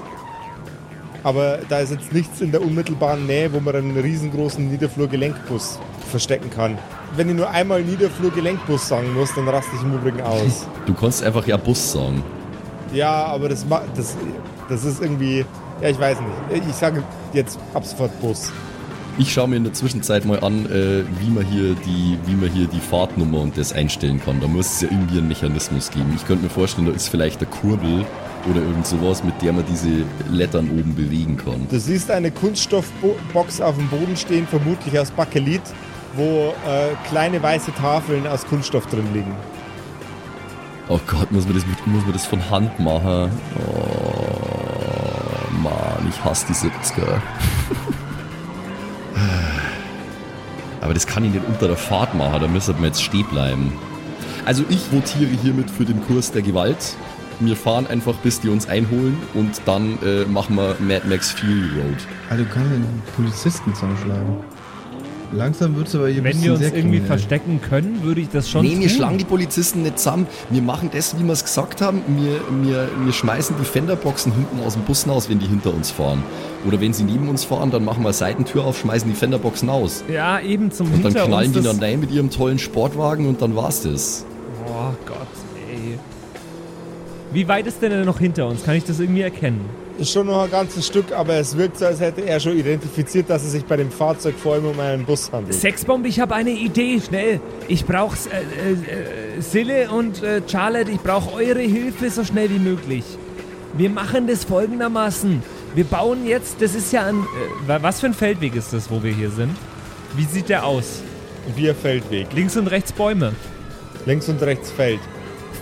[1.25, 5.79] Aber da ist jetzt nichts in der unmittelbaren Nähe, wo man einen riesengroßen Niederflurgelenkbus
[6.11, 6.77] verstecken kann.
[7.16, 10.66] Wenn ich nur einmal Niederflurgelenkbus sagen muss, dann raste ich im Übrigen aus.
[10.87, 12.25] du kannst einfach ja Bus sagen.
[12.93, 14.16] ja, aber das, ma- das,
[14.68, 15.45] das ist irgendwie,
[15.81, 16.66] ja, ich weiß nicht.
[16.68, 18.51] Ich sage jetzt ab sofort Bus.
[19.19, 22.51] Ich schaue mir in der Zwischenzeit mal an, äh, wie, man hier die, wie man
[22.51, 24.41] hier die Fahrtnummer und das einstellen kann.
[24.41, 26.13] Da muss es ja irgendwie einen Mechanismus geben.
[26.17, 28.07] Ich könnte mir vorstellen, da ist vielleicht eine Kurbel
[28.49, 31.67] oder irgend sowas, mit der man diese Lettern oben bewegen kann.
[31.71, 35.63] Du siehst eine Kunststoffbox auf dem Boden stehen, vermutlich aus Bakelit,
[36.17, 39.37] wo äh, kleine weiße Tafeln aus Kunststoff drin liegen.
[40.89, 43.31] Oh Gott, muss man das, muss man das von Hand machen?
[43.59, 44.33] Oh,
[45.63, 47.21] Mann, ich hasse die 70er.
[50.81, 53.73] Aber das kann ich nicht unter der Fahrt machen, da müssen wir jetzt stehen bleiben.
[54.45, 56.97] Also ich votiere hiermit für den Kurs der Gewalt.
[57.41, 61.70] Wir fahren einfach, bis die uns einholen und dann äh, machen wir Mad Max Fury
[61.77, 61.97] Road.
[62.31, 64.37] Also du kannst den Polizisten zusammenschlagen.
[65.33, 67.07] Langsam wird es aber hier ein Wenn bisschen wir uns sehr irgendwie kriminell.
[67.07, 68.83] verstecken können, würde ich das schon nee, tun.
[68.83, 70.26] wir schlagen die Polizisten nicht zusammen.
[70.51, 72.03] Wir machen das, wie wir es gesagt haben.
[72.18, 75.91] Wir, wir, wir schmeißen die Fenderboxen hinten aus dem Bus raus, wenn die hinter uns
[75.91, 76.22] fahren.
[76.66, 80.05] Oder wenn sie neben uns fahren, dann machen wir Seitentür auf, schmeißen die Fenderboxen aus.
[80.12, 83.26] Ja, eben zum Und dann hinter knallen uns die dann rein mit ihrem tollen Sportwagen
[83.26, 84.26] und dann war's das.
[84.66, 85.16] Oh Gott,
[85.70, 85.99] ey.
[87.33, 88.62] Wie weit ist denn er noch hinter uns?
[88.64, 89.64] Kann ich das irgendwie erkennen?
[89.99, 93.28] Ist schon noch ein ganzes Stück, aber es wirkt so, als hätte er schon identifiziert,
[93.30, 95.55] dass es sich bei dem Fahrzeug vor allem um einen Bus handelt.
[95.55, 97.40] Sexbomb, ich habe eine Idee, schnell.
[97.68, 98.72] Ich brauche äh, äh,
[99.38, 103.05] äh, Sille und äh, Charlotte, ich brauche eure Hilfe so schnell wie möglich.
[103.74, 105.43] Wir machen das folgendermaßen.
[105.74, 108.90] Wir bauen jetzt, das ist ja ein, äh, wa- was für ein Feldweg ist das,
[108.90, 109.57] wo wir hier sind?
[110.16, 111.01] Wie sieht der aus?
[111.55, 112.28] Wir Feldweg.
[112.34, 113.32] Links und rechts Bäume.
[114.07, 115.01] Links und rechts Feld.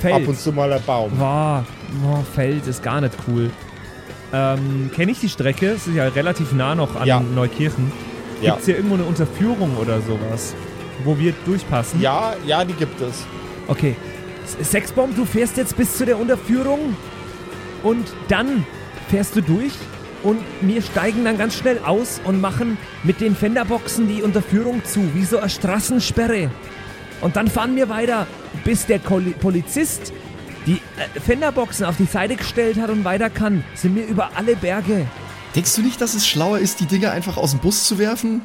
[0.00, 0.14] Feld.
[0.14, 1.10] Ab und zu mal ein Baum.
[1.18, 1.64] Boah,
[2.02, 3.50] boah, Feld ist gar nicht cool.
[4.32, 5.70] Ähm, kenne ich die Strecke?
[5.70, 7.20] Es ist ja relativ nah noch an Ja.
[7.20, 7.92] Neukirchen.
[8.40, 8.50] Ja.
[8.52, 10.54] Gibt es hier irgendwo eine Unterführung oder sowas,
[11.04, 12.00] wo wir durchpassen?
[12.00, 13.24] Ja, ja, die gibt es.
[13.66, 13.96] Okay.
[14.62, 16.96] Sexbomb, du fährst jetzt bis zu der Unterführung
[17.82, 18.64] und dann
[19.08, 19.72] fährst du durch
[20.22, 25.14] und wir steigen dann ganz schnell aus und machen mit den Fenderboxen die Unterführung zu,
[25.14, 26.50] wie so eine Straßensperre.
[27.20, 28.26] Und dann fahren wir weiter,
[28.64, 30.12] bis der Polizist
[30.66, 30.80] die
[31.14, 33.64] äh, Fenderboxen auf die Seite gestellt hat und weiter kann.
[33.74, 35.06] Sind wir über alle Berge.
[35.54, 38.42] Denkst du nicht, dass es schlauer ist, die Dinger einfach aus dem Bus zu werfen?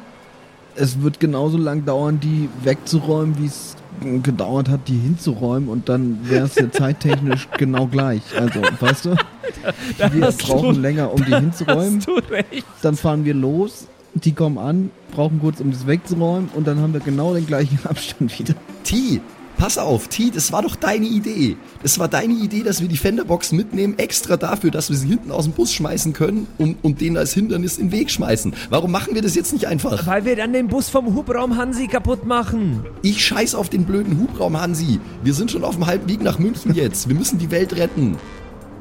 [0.74, 3.76] Es wird genauso lang dauern, die wegzuräumen, wie es
[4.22, 8.20] gedauert hat, die hinzuräumen und dann wäre es ja zeittechnisch genau gleich.
[8.38, 9.16] Also, weißt du,
[9.98, 11.96] Da wir hast brauchen du, länger, um die hinzuräumen.
[11.98, 12.66] hast du recht.
[12.82, 16.92] Dann fahren wir los, die kommen an, brauchen kurz, um das wegzuräumen und dann haben
[16.92, 18.54] wir genau den gleichen Abstand wieder.
[18.84, 19.20] T,
[19.58, 21.56] Pass auf, T, das war doch deine Idee.
[21.82, 25.30] Das war deine Idee, dass wir die Fenderbox mitnehmen, extra dafür, dass wir sie hinten
[25.30, 28.52] aus dem Bus schmeißen können und, und den als Hindernis in den Weg schmeißen.
[28.68, 30.06] Warum machen wir das jetzt nicht einfach?
[30.06, 32.84] Weil wir dann den Bus vom Hubraum Hansi kaputt machen.
[33.00, 35.00] Ich scheiß auf den blöden Hubraum Hansi.
[35.22, 37.08] Wir sind schon auf dem halben Weg nach München jetzt.
[37.08, 38.16] Wir müssen die Welt retten.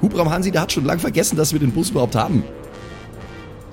[0.01, 2.43] Hubraum Hansi, der hat schon lang vergessen, dass wir den Bus überhaupt haben.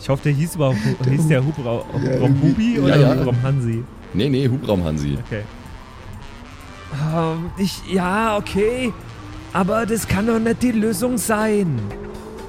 [0.01, 0.79] Ich hoffe, der hieß überhaupt
[1.09, 3.21] hieß der Hubraum, Hubraum Hubi oder Ja, ja.
[3.21, 3.83] Hubraum Hansi?
[4.15, 5.19] Nee, nee, Hubraum Hansi.
[5.27, 5.43] Okay.
[6.93, 8.93] Ähm, ich, ja, okay.
[9.53, 11.79] Aber das kann doch nicht die Lösung sein.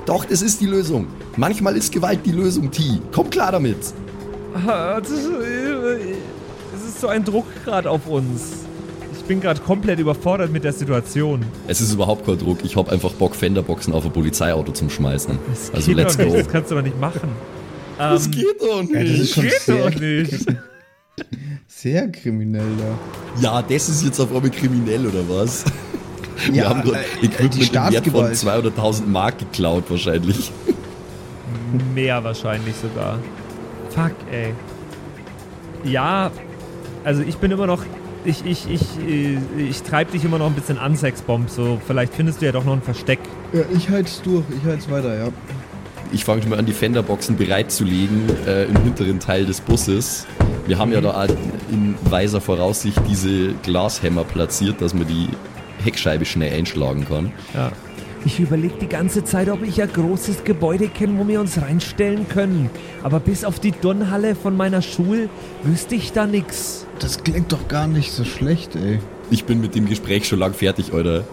[0.06, 1.08] Doch, das ist die Lösung.
[1.38, 3.00] Manchmal ist Gewalt die Lösung, T.
[3.14, 3.78] Komm klar damit.
[4.68, 6.14] Ah, Das ist, äh,
[6.76, 8.41] es ist so ein Druck gerade auf uns.
[9.18, 11.46] Ich bin gerade komplett überfordert mit der Situation.
[11.68, 12.60] Es ist überhaupt kein Druck.
[12.64, 15.39] Ich hab einfach Bock, Fenderboxen auf ein Polizeiauto zum Schmeißen.
[15.50, 16.38] Das Also geht let's doch nicht, go.
[16.39, 17.30] das kannst du doch nicht machen.
[17.98, 19.34] Das Ähm, geht doch Ja, das nicht.
[19.34, 20.46] schon geht doch nicht.
[21.84, 23.41] sehr kriminell da.
[23.41, 25.65] Ja, das ist jetzt auf einmal kriminell oder was?
[26.47, 27.59] Wir Ja, haben dort äh, Equipment im
[27.91, 28.36] Wert von Staatsgewalt.
[28.36, 30.51] 200.000 Mark geklaut wahrscheinlich.
[31.93, 33.19] Mehr wahrscheinlich sogar.
[33.89, 34.53] Fuck, ey.
[35.84, 36.31] Ja,
[37.03, 37.84] also ich bin immer noch.
[38.25, 39.38] Ich, ich, ich, äh,
[39.69, 41.49] ich treib dich immer noch ein bisschen an, Sexbomb.
[41.49, 43.19] So, vielleicht findest du ja doch noch ein Versteck.
[43.51, 45.27] Ja, ich halt's durch, ich halt's weiter, ja.
[46.14, 50.26] Ich fange schon mal an, die Fenderboxen bereitzulegen äh, im hinteren Teil des Busses.
[50.68, 51.03] Wir haben ja Mhm.
[51.03, 51.26] da
[51.72, 55.28] in weiser Voraussicht diese Glashämmer platziert, dass man die
[55.84, 57.34] Heckscheibe schnell einschlagen kann.
[57.53, 57.72] Ja.
[58.26, 62.26] Ich überlege die ganze Zeit, ob ich ein großes Gebäude kenne, wo wir uns reinstellen
[62.30, 62.70] können.
[63.01, 65.28] Aber bis auf die Turnhalle von meiner Schule
[65.64, 66.86] wüsste ich da nix.
[66.99, 68.99] Das klingt doch gar nicht so schlecht, ey.
[69.30, 71.26] Ich bin mit dem Gespräch schon lang fertig, Alter.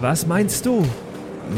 [0.00, 0.84] Was meinst du?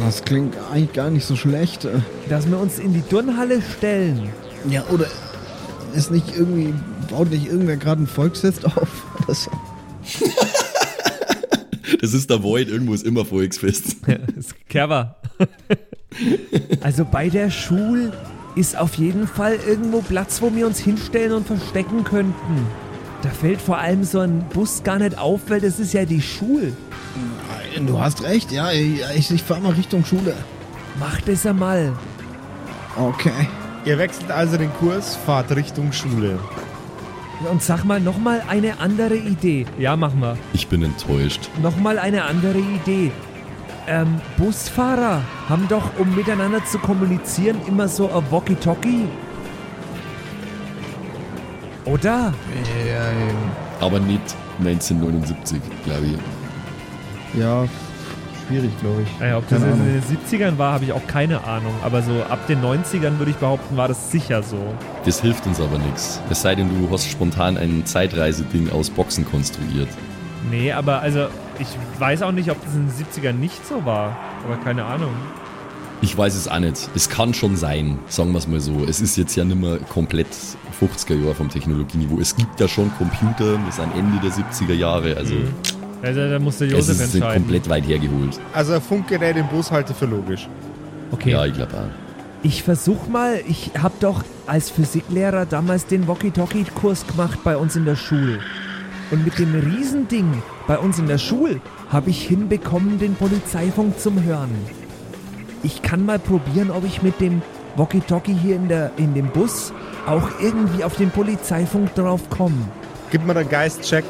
[0.00, 1.86] Das klingt eigentlich gar nicht so schlecht.
[2.28, 4.28] Dass wir uns in die Turnhalle stellen?
[4.68, 5.06] Ja, oder
[5.94, 6.74] ist nicht irgendwie,
[7.10, 8.88] baut nicht irgendwer gerade ein Volksfest auf?
[9.24, 9.50] oder so?
[12.00, 13.96] Das ist der Void, irgendwo ist immer Volksfest.
[14.68, 15.16] Kerber.
[16.80, 18.12] also bei der Schule
[18.54, 22.66] ist auf jeden Fall irgendwo Platz, wo wir uns hinstellen und verstecken könnten.
[23.22, 26.22] Da fällt vor allem so ein Bus gar nicht auf, weil das ist ja die
[26.22, 26.72] Schule.
[27.86, 30.34] Du hast recht, ja, ich, ich fahr mal Richtung Schule.
[30.98, 31.92] Mach das einmal.
[32.96, 33.48] Okay.
[33.84, 36.38] Ihr wechselt also den Kurs, fahrt Richtung Schule.
[37.50, 39.66] Und sag mal nochmal eine andere Idee.
[39.78, 40.36] Ja, mach mal.
[40.52, 41.48] Ich bin enttäuscht.
[41.62, 43.12] Nochmal eine andere Idee.
[43.86, 49.04] Ähm, Busfahrer haben doch, um miteinander zu kommunizieren, immer so ein Walkie-Talkie.
[51.84, 52.34] Oder?
[52.86, 53.10] Ja,
[53.80, 56.18] Aber nicht 1979, glaube ich.
[57.34, 57.66] Ja,
[58.46, 59.20] schwierig, glaube ich.
[59.20, 60.02] Naja, ob das Keine in Ahnung.
[60.08, 61.72] den 70ern war, habe ich auch keine Ahnung.
[61.82, 64.58] Aber so ab den 90ern würde ich behaupten, war das sicher so.
[65.04, 66.20] Das hilft uns aber nichts.
[66.30, 69.88] Es sei denn, du hast spontan ein Zeitreiseding aus Boxen konstruiert.
[70.50, 71.26] Nee, aber also
[71.58, 71.68] ich
[71.98, 74.16] weiß auch nicht, ob das in den 70ern nicht so war.
[74.46, 75.10] Aber keine Ahnung.
[76.00, 76.88] Ich weiß es auch nicht.
[76.94, 78.84] Es kann schon sein, sagen wir es mal so.
[78.88, 80.28] Es ist jetzt ja nicht mehr komplett
[80.80, 82.20] 50er Jahre vom Technologieniveau.
[82.20, 85.34] Es gibt ja schon Computer, wir sind Ende der 70er Jahre, also
[86.02, 87.42] Also da musste es Josef ist entscheiden.
[87.42, 88.38] komplett weit hergeholt.
[88.52, 90.48] Also ein Funkgerät im Bus halte ich für logisch.
[91.10, 91.32] Okay.
[91.32, 92.44] Ja, ich glaube auch.
[92.44, 97.84] Ich versuch mal, ich habe doch als Physiklehrer damals den Walkie-Talkie-Kurs gemacht bei uns in
[97.84, 98.38] der Schule.
[99.10, 104.22] Und mit dem Riesending bei uns in der Schule habe ich hinbekommen, den Polizeifunk zum
[104.22, 104.50] Hören.
[105.64, 107.42] Ich kann mal probieren, ob ich mit dem
[107.76, 109.72] Walkie-Talkie hier in, der, in dem Bus
[110.06, 112.68] auch irgendwie auf den Polizeifunk drauf komme.
[113.10, 114.04] Gib mir den Geistcheck.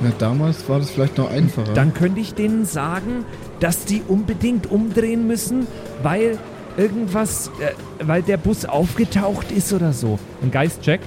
[0.00, 1.72] Na, damals war das vielleicht noch einfacher.
[1.74, 3.24] Dann könnte ich denen sagen,
[3.60, 5.66] dass die unbedingt umdrehen müssen,
[6.02, 6.38] weil
[6.76, 7.72] irgendwas, äh,
[8.06, 10.18] weil der Bus aufgetaucht ist oder so.
[10.42, 11.00] Ein Geistcheck.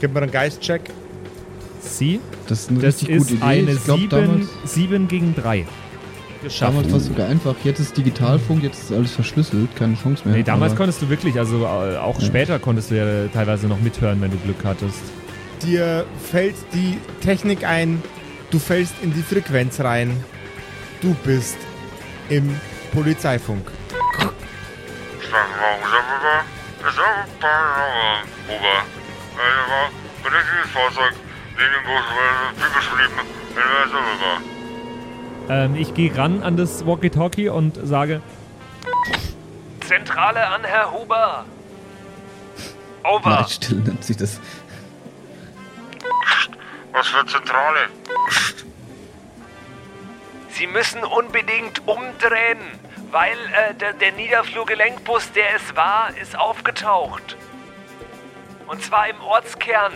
[0.00, 0.82] Gib mir den Geistcheck.
[1.80, 2.18] Sie.
[2.48, 3.44] das ist eine Das richtig ist gute Idee.
[3.44, 5.66] eine ich glaube, 7, damals, 7 gegen 3.
[6.60, 7.54] damals war es sogar einfach.
[7.62, 10.36] Jetzt ist Digitalfunk, jetzt ist alles verschlüsselt, keine Chance mehr.
[10.38, 12.26] Nee, damals konntest du wirklich, also äh, auch Ja.
[12.26, 14.96] später konntest du ja teilweise noch mithören, wenn du Glück hattest.
[15.62, 18.02] Dir fällt die Technik ein.
[18.54, 20.24] Du fällst in die Frequenz rein.
[21.02, 21.58] Du bist
[22.28, 22.60] im
[22.92, 23.68] Polizeifunk.
[35.48, 38.22] Ähm, ich gehe ran an das Walkie-Talkie und sage:
[39.80, 41.44] Zentrale an Herr Huber.
[43.02, 43.30] Over.
[43.30, 44.38] Leitstelle nennt sich das.
[46.92, 47.88] Was für Zentrale?
[50.48, 52.60] Sie müssen unbedingt umdrehen,
[53.10, 57.36] weil äh, der, der Niederflurgelenkbus, der es war, ist aufgetaucht.
[58.66, 59.92] Und zwar im Ortskern.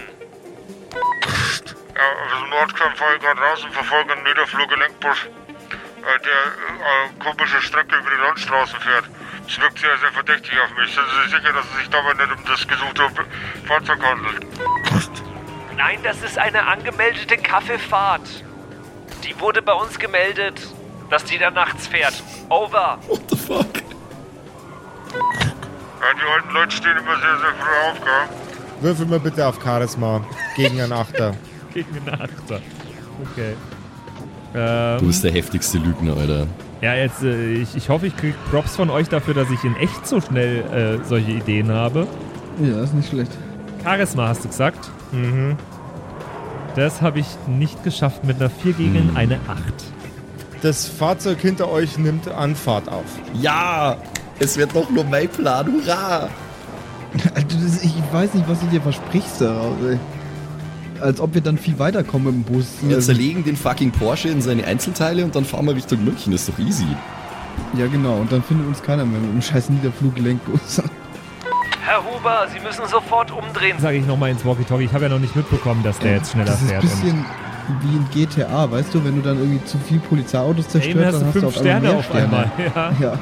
[1.95, 6.43] Ja, aus dem Ortskern fahre ich gerade raus und verfolge einen niederflug Gelenkbus, äh, der
[6.45, 9.05] äh, komische Strecke über die Landstraße fährt.
[9.49, 10.93] Es wirkt sehr, sehr verdächtig auf mich.
[10.93, 13.11] Sind Sie sicher, dass es sich dabei nicht um das gesuchte
[13.67, 14.47] Fahrzeug handelt?
[15.79, 18.21] Nein, das ist eine angemeldete Kaffeefahrt.
[19.25, 20.61] Die wurde bei uns gemeldet,
[21.09, 22.23] dass die da nachts fährt.
[22.51, 22.99] Over.
[23.07, 23.67] What the fuck?
[25.13, 28.37] Ja, die alten Leute stehen immer sehr, sehr früh auf, gell?
[28.81, 30.21] Würfel mal bitte auf Charisma
[30.57, 31.35] gegen einen Achter.
[31.75, 32.61] Gegen einen Achter.
[33.31, 33.55] Okay.
[34.53, 36.47] Du Ähm, bist der heftigste Lügner, Alter.
[36.81, 39.77] ja, jetzt, äh, ich, ich hoffe, ich kriege Props von euch dafür, dass ich in
[39.77, 40.65] echt so schnell
[41.03, 42.07] äh, solche Ideen habe.
[42.61, 43.33] Ja, ist nicht schlecht.
[43.83, 44.91] Charisma hast du gesagt.
[45.13, 45.57] Mhm.
[46.77, 49.61] Das habe ich nicht geschafft mit einer 4 gegen eine 8.
[50.63, 53.05] Das Fahrzeug hinter euch nimmt Anfahrt auf.
[53.41, 53.97] Ja!
[54.41, 56.29] Es wird doch nur mein Plan, hurra!
[57.35, 59.99] Alter, das, ich weiß nicht, was du dir versprichst daraus, ey.
[61.01, 62.67] Als ob wir dann viel weiterkommen im Bus.
[62.83, 66.33] Wir Also, zerlegen den fucking Porsche in seine Einzelteile und dann fahren wir Richtung München.
[66.33, 66.87] Das ist doch easy.
[67.77, 68.17] ja, genau.
[68.17, 70.83] Und dann findet uns keiner mehr mit dem scheiß Niederfluggelenkbus.
[71.89, 73.79] Herr Huber, Sie müssen sofort umdrehen.
[73.79, 74.85] Sage ich nochmal ins Walkie-Talkie.
[74.85, 76.83] Ich habe ja noch nicht mitbekommen, dass der jetzt schneller Das ist ein fährt.
[76.83, 77.25] Bisschen
[77.81, 81.21] wie in GTA, weißt du, wenn du dann irgendwie zu viel Polizeiautos zerstört, hast dann
[81.21, 82.25] du hast du fünf auf einmal Sterne mehr auf Sterne.
[82.25, 82.51] einmal.
[82.75, 82.93] Ja.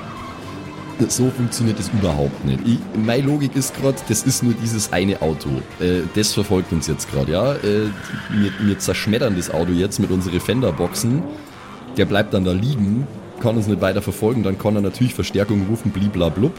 [0.98, 1.06] Ja.
[1.08, 2.58] So funktioniert das überhaupt nicht.
[2.66, 5.50] Ich, meine Logik ist gerade, das ist nur dieses eine Auto.
[5.78, 7.52] Äh, das verfolgt uns jetzt gerade, ja.
[7.52, 7.90] Äh,
[8.30, 11.22] wir, wir zerschmettern das Auto jetzt mit unseren Fenderboxen.
[11.98, 13.06] Der bleibt dann da liegen,
[13.40, 16.52] kann uns nicht weiter verfolgen, dann kann er natürlich Verstärkung rufen, bliblablub.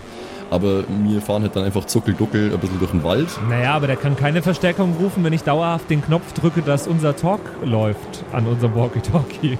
[0.49, 3.27] Aber wir fahren halt dann einfach zuckelduckel ein bisschen durch den Wald.
[3.49, 7.15] Naja, aber der kann keine Verstärkung rufen, wenn ich dauerhaft den Knopf drücke, dass unser
[7.15, 9.57] Talk läuft an unserem Walkie-Talkie.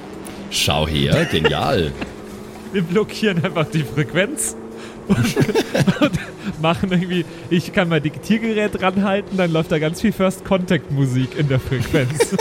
[0.50, 1.92] Schau her, genial.
[2.72, 4.56] Wir blockieren einfach die Frequenz
[5.08, 6.20] und,
[6.62, 11.38] machen irgendwie, ich kann mein Diktiergerät ranhalten, dann läuft da ganz viel First Contact Musik
[11.38, 12.36] in der Frequenz.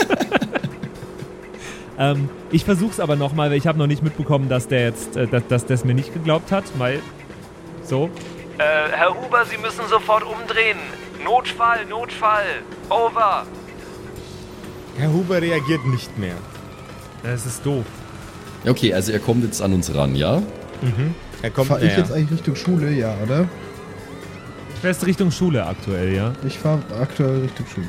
[1.99, 5.27] ähm, ich versuch's aber nochmal, weil ich habe noch nicht mitbekommen, dass der jetzt, äh,
[5.27, 6.99] dass, dass das mir nicht geglaubt hat, weil
[7.83, 8.09] so.
[8.57, 10.77] Äh, Herr Huber, Sie müssen sofort umdrehen.
[11.23, 12.45] Notfall, Notfall.
[12.89, 13.45] Over.
[14.97, 16.35] Herr Huber reagiert nicht mehr.
[17.23, 17.85] Das ist doof.
[18.67, 20.41] Okay, also er kommt jetzt an uns ran, ja?
[21.41, 21.97] Er kommt Fahr ich näher.
[21.99, 22.91] jetzt eigentlich Richtung Schule?
[22.91, 23.47] Ja, oder?
[24.73, 26.33] Ich fährst Richtung Schule aktuell, ja?
[26.45, 27.87] Ich fahre aktuell Richtung Schule.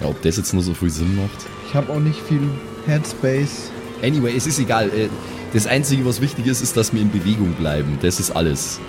[0.00, 1.46] ja ob das jetzt nur so viel Sinn macht.
[1.68, 2.42] Ich habe auch nicht viel
[2.86, 3.70] Headspace.
[4.02, 4.88] Anyway, es ist egal.
[4.90, 5.08] Äh,
[5.54, 7.98] Das Einzige, was wichtig ist, ist, dass wir in Bewegung bleiben.
[8.02, 8.80] Das ist alles.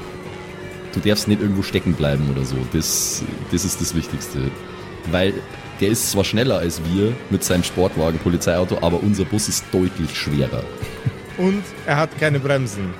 [0.95, 2.55] Du darfst nicht irgendwo stecken bleiben oder so.
[2.71, 3.21] Das,
[3.51, 4.49] das ist das Wichtigste.
[5.11, 5.33] Weil
[5.81, 10.17] der ist zwar schneller als wir mit seinem Sportwagen, Polizeiauto, aber unser Bus ist deutlich
[10.17, 10.63] schwerer.
[11.37, 12.93] Und er hat keine Bremsen.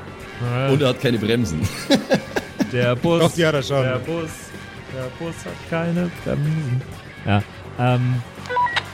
[0.69, 1.61] Und er hat keine Bremsen.
[2.73, 3.21] Der Bus.
[3.21, 3.83] Doch, die hat er schon.
[3.83, 4.29] Der Bus.
[4.93, 6.81] Der Bus hat keine Bremsen.
[7.25, 7.41] Ja.
[7.79, 8.21] Ähm.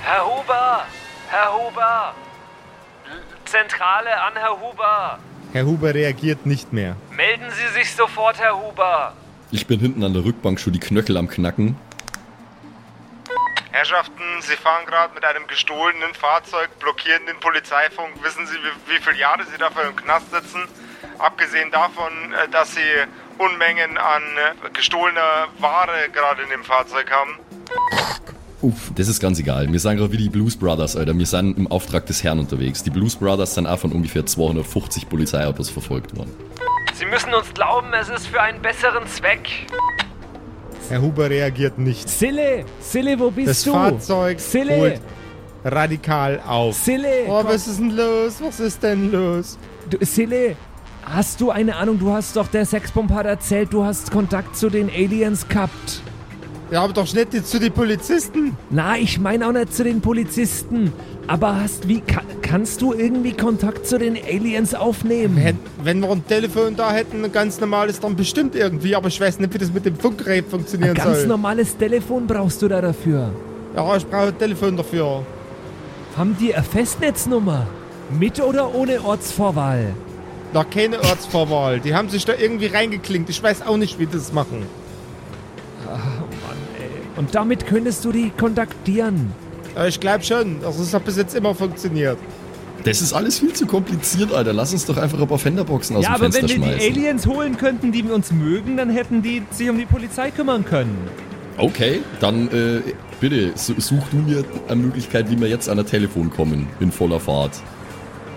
[0.03, 0.85] Herr Huber!
[1.29, 2.13] Herr Huber!
[3.45, 5.19] Zentrale an Herr Huber!
[5.53, 6.95] Herr Huber reagiert nicht mehr.
[7.21, 9.13] Melden Sie sich sofort, Herr Huber!
[9.51, 11.75] Ich bin hinten an der Rückbank schon die Knöchel am Knacken.
[13.69, 18.23] Herrschaften, Sie fahren gerade mit einem gestohlenen Fahrzeug, blockieren den Polizeifunk.
[18.23, 20.63] Wissen Sie, wie, wie viele Jahre Sie dafür im Knast sitzen?
[21.19, 22.89] Abgesehen davon, äh, dass Sie
[23.37, 27.37] Unmengen an äh, gestohlener Ware gerade in dem Fahrzeug haben.
[28.63, 29.71] Uff, das ist ganz egal.
[29.71, 31.15] Wir sind gerade wie die Blues Brothers, Alter.
[31.15, 32.81] Wir sind im Auftrag des Herrn unterwegs.
[32.81, 36.35] Die Blues Brothers sind auch von ungefähr 250 Polizeiautos verfolgt worden.
[37.01, 39.49] Sie müssen uns glauben, es ist für einen besseren Zweck.
[40.87, 42.07] Herr Huber reagiert nicht.
[42.07, 42.63] Sille!
[42.79, 43.71] Sille, wo bist Das du?
[43.71, 44.77] Fahrzeug Sille!
[44.77, 45.01] holt
[45.65, 46.75] radikal auf.
[46.75, 47.23] Sille!
[47.27, 48.39] Oh, was ist denn los?
[48.39, 49.57] Was ist denn los?
[49.89, 50.55] Du, Sille,
[51.03, 51.97] hast du eine Ahnung?
[51.97, 56.03] Du hast doch, der Sexbomb hat erzählt, du hast Kontakt zu den Aliens gehabt.
[56.71, 58.55] Ja, aber doch nicht jetzt zu den Polizisten.
[58.69, 60.93] Na, ich meine auch nicht zu den Polizisten.
[61.27, 65.37] Aber hast, wie, ka kannst du irgendwie Kontakt zu den Aliens aufnehmen?
[65.37, 68.95] Hätt- Wenn wir ein Telefon da hätten, ein ganz normales, dann bestimmt irgendwie.
[68.95, 71.27] Aber ich weiß nicht, wie das mit dem Funkgerät Ein funktionieren ganz soll.
[71.27, 73.31] normales Telefon brauchst du da dafür.
[73.75, 75.23] Ja, ich brauche ein Telefon dafür.
[76.17, 77.67] Haben die eine Festnetznummer?
[78.17, 79.93] Mit oder ohne Ortsvorwahl?
[80.53, 81.79] Noch keine Ortsvorwahl.
[81.79, 83.29] Die haben sich da irgendwie reingeklinkt.
[83.29, 84.63] Ich weiß auch nicht, wie die das machen.
[87.21, 89.31] Und damit könntest du die kontaktieren.
[89.75, 90.57] Aber ich glaube schon.
[90.65, 92.17] Also, es hat bis jetzt immer funktioniert.
[92.83, 94.53] Das ist alles viel zu kompliziert, Alter.
[94.53, 96.79] Lass uns doch einfach ein paar Fenderboxen aus ja, dem aber Fenster wenn wir schmeißen.
[96.93, 100.65] die Aliens holen könnten, die uns mögen, dann hätten die sich um die Polizei kümmern
[100.65, 100.97] können.
[101.57, 102.81] Okay, dann äh,
[103.19, 106.91] bitte, su- such du mir eine Möglichkeit, wie wir jetzt an der Telefon kommen, in
[106.91, 107.51] voller Fahrt.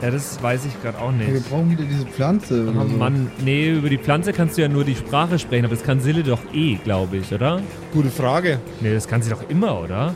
[0.03, 1.49] Ja, das weiß ich gerade auch Ja, wir nicht.
[1.51, 2.67] brauchen wieder diese Pflanze.
[2.67, 2.97] Oh oder so.
[2.97, 6.01] Mann, nee, über die Pflanze kannst du ja nur die Sprache sprechen, aber das kann
[6.01, 7.61] Sille doch eh, glaube ich, oder?
[7.93, 8.59] Gute Frage.
[8.81, 10.15] Nee, das kann sie doch immer, oder?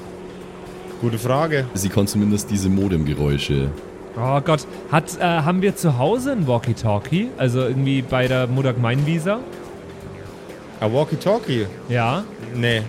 [1.00, 1.64] Gute Frage.
[1.74, 3.70] Sie kann zumindest diese Modemgeräusche.
[4.20, 7.28] Oh Gott, hat, äh, haben wir zu Hause ein Walkie-Talkie?
[7.38, 9.38] Also irgendwie bei der Mutter Gemeinwieser?
[10.80, 11.66] A Walkie-Talkie?
[11.88, 12.24] Ja.
[12.54, 12.82] Nee.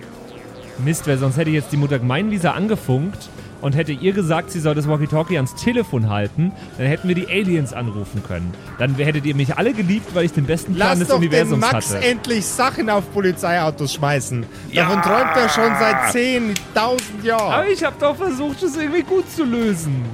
[0.84, 3.28] Mist, weil sonst hätte ich jetzt die Mutter Gemeinwieser angefunkt
[3.60, 7.28] und hätte ihr gesagt, sie soll das Walkie-Talkie ans Telefon halten, dann hätten wir die
[7.28, 8.52] Aliens anrufen können.
[8.78, 11.28] Dann hättet ihr mich alle geliebt, weil ich den besten Plan Lass des doch den
[11.28, 12.04] Universums Max hatte.
[12.04, 14.44] endlich Sachen auf Polizeiautos schmeißen.
[14.74, 17.52] Davon träumt er schon seit 10.000 Jahren.
[17.52, 20.04] Aber ich habe doch versucht, es irgendwie gut zu lösen.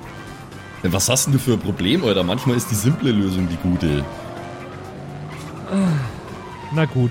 [0.83, 2.23] Was hast denn du für ein Problem, Alter?
[2.23, 4.05] Manchmal ist die simple Lösung die gute.
[6.73, 7.11] Na gut.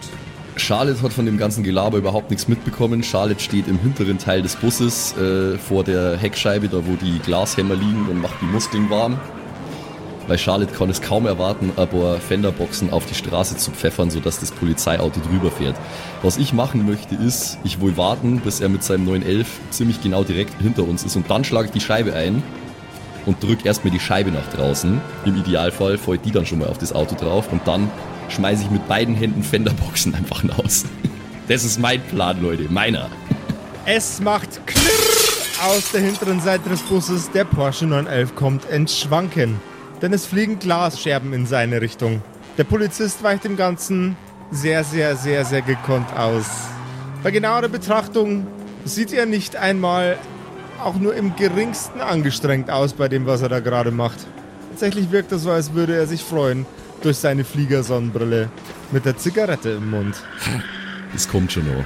[0.58, 3.04] Charlotte hat von dem ganzen Gelaber überhaupt nichts mitbekommen.
[3.04, 7.76] Charlotte steht im hinteren Teil des Busses äh, vor der Heckscheibe, da wo die Glashämmer
[7.76, 9.20] liegen und macht die Muskeln warm.
[10.28, 14.52] Weil Charlotte kann es kaum erwarten, paar Fenderboxen auf die Straße zu pfeffern, sodass das
[14.52, 15.76] Polizeiauto drüber fährt.
[16.24, 20.24] Was ich machen möchte ist, ich will warten, bis er mit seinem 911 ziemlich genau
[20.24, 22.42] direkt hinter uns ist und dann schlage ich die Scheibe ein
[23.28, 25.00] und drück erstmal die Scheibe nach draußen.
[25.26, 27.92] Im Idealfall fällt die dann schon mal auf das Auto drauf und dann
[28.30, 30.86] schmeiße ich mit beiden Händen Fenderboxen einfach raus.
[31.48, 33.10] Das ist mein Plan, Leute, meiner.
[33.86, 37.30] Es macht klirr aus der hinteren Seite des Busses.
[37.32, 39.60] Der Porsche 911 kommt ins Schwanken.
[40.02, 42.22] Denn es fliegen Glasscherben in seine Richtung.
[42.58, 44.18] Der Polizist weicht dem Ganzen
[44.52, 46.46] sehr, sehr, sehr, sehr gekonnt aus.
[47.24, 48.48] Bei genauerer Betrachtung
[48.86, 50.18] sieht er nicht einmal
[50.84, 54.18] auch nur im geringsten angestrengt aus bei dem, was er da gerade macht.
[54.72, 56.66] Tatsächlich wirkt er so, als würde er sich freuen
[57.02, 58.50] durch seine Fliegersonnenbrille
[58.92, 60.16] mit der Zigarette im Mund.
[61.14, 61.86] Das kommt schon noch.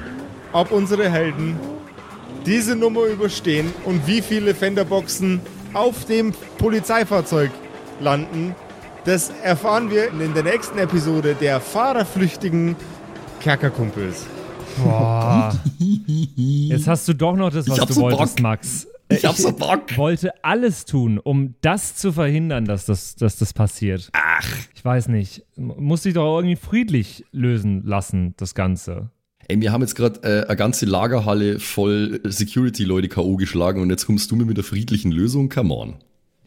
[0.54, 1.56] ob unsere Helden
[2.48, 5.40] diese Nummer überstehen und wie viele Fenderboxen
[5.76, 7.52] auf dem Polizeifahrzeug
[8.00, 8.56] landen,
[9.06, 12.76] das erfahren wir in der nächsten Episode der fahrerflüchtigen
[13.40, 14.26] Kerkerkumpels.
[14.84, 15.54] Boah.
[16.36, 18.44] Jetzt hast du doch noch das, was du so wolltest, Bock.
[18.44, 18.88] Max.
[19.12, 19.98] Ich hab so Bock.
[19.98, 24.10] wollte alles tun, um das zu verhindern, dass das, dass das passiert.
[24.14, 24.48] Ach.
[24.76, 25.44] Ich weiß nicht.
[25.56, 29.10] Muss sich doch irgendwie friedlich lösen lassen, das Ganze.
[29.48, 33.36] Ey, wir haben jetzt gerade äh, eine ganze Lagerhalle voll Security-Leute K.O.
[33.36, 35.50] geschlagen und jetzt kommst du mir mit der friedlichen Lösung?
[35.50, 35.96] Come on.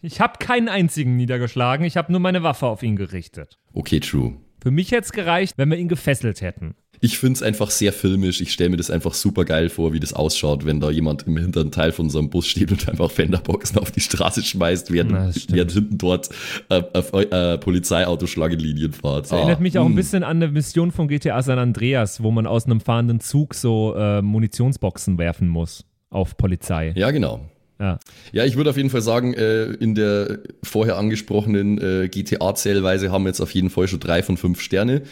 [0.01, 3.59] Ich habe keinen einzigen niedergeschlagen, ich habe nur meine Waffe auf ihn gerichtet.
[3.73, 4.35] Okay, true.
[4.61, 6.77] Für mich hätte es gereicht, wenn wir ihn gefesselt hätten.
[7.05, 8.41] Ich finde es einfach sehr filmisch.
[8.41, 11.37] Ich stelle mir das einfach super geil vor, wie das ausschaut, wenn da jemand im
[11.37, 15.33] hinteren Teil von unserem Bus steht und einfach Fenderboxen auf die Straße schmeißt, während, Na,
[15.49, 16.29] während hinten dort
[16.69, 19.25] äh, äh, äh, Polizeiauto Schlangenlinien fahrt.
[19.25, 19.97] Das erinnert mich auch ein mm.
[19.97, 23.97] bisschen an eine Mission von GTA San Andreas, wo man aus einem fahrenden Zug so
[23.97, 26.93] äh, Munitionsboxen werfen muss auf Polizei.
[26.95, 27.41] Ja, genau.
[27.81, 27.99] Ja.
[28.31, 33.25] Ja, ich würde auf jeden Fall sagen, äh, in der vorher angesprochenen äh, GTA-Zählweise haben
[33.25, 35.03] wir jetzt auf jeden Fall schon drei von fünf Sterne.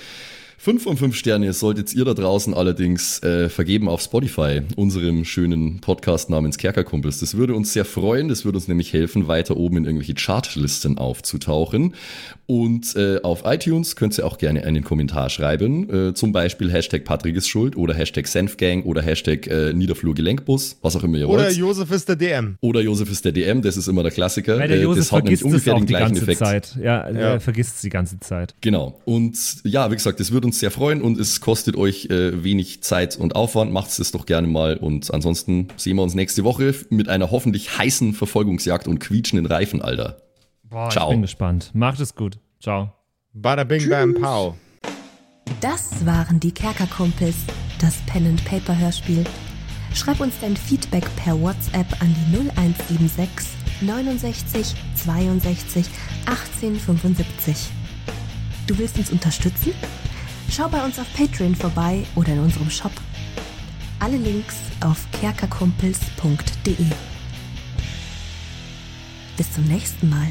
[0.62, 5.80] Fünf von fünf Sterne solltet ihr da draußen allerdings äh, vergeben auf Spotify, unserem schönen
[5.80, 7.18] Podcast namens Kerkerkumpels.
[7.20, 8.28] Das würde uns sehr freuen.
[8.28, 11.94] Das würde uns nämlich helfen, weiter oben in irgendwelche Chartlisten aufzutauchen.
[12.50, 16.08] Und äh, auf iTunes könnt ihr auch gerne einen Kommentar schreiben.
[16.08, 20.96] Äh, zum Beispiel Hashtag Patrick ist schuld oder Hashtag Senfgang oder Hashtag äh, Niederflurgelenkbus, was
[20.96, 21.56] auch immer ihr Oder wollt.
[21.56, 22.56] Josef ist der DM.
[22.60, 24.58] Oder Josef ist der DM, das ist immer der Klassiker.
[24.58, 26.22] Weil der Äh, Josef das hat nämlich vergisst es ungefähr auch den die gleichen ganze
[26.22, 26.38] Effekt.
[26.40, 26.76] Zeit.
[26.82, 27.18] Ja, Ja.
[27.34, 28.56] er vergisst es die ganze Zeit.
[28.62, 29.00] Genau.
[29.04, 32.82] Und ja, wie gesagt, das würde uns sehr freuen und es kostet euch äh, wenig
[32.82, 33.72] Zeit und Aufwand.
[33.72, 34.76] Macht es doch gerne mal.
[34.76, 39.82] Und ansonsten sehen wir uns nächste Woche mit einer hoffentlich heißen Verfolgungsjagd und quietschenden Reifen,
[39.82, 40.16] Alter.
[40.70, 41.08] Boah, Ciao.
[41.08, 41.70] Ich bin gespannt.
[41.74, 42.38] Macht es gut.
[42.60, 42.92] Ciao.
[43.32, 44.54] Bada bing bam pow.
[45.60, 47.36] Das waren die Kerkerkumpels,
[47.80, 49.24] das Pen and Paper Hörspiel.
[49.94, 53.48] Schreib uns dein Feedback per WhatsApp an die 0176
[53.82, 55.86] 69 62
[56.26, 57.70] 18 75.
[58.66, 59.72] Du willst uns unterstützen?
[60.48, 62.92] Schau bei uns auf Patreon vorbei oder in unserem Shop.
[63.98, 66.86] Alle Links auf kerkerkumpels.de.
[69.36, 70.30] Bis zum nächsten Mal.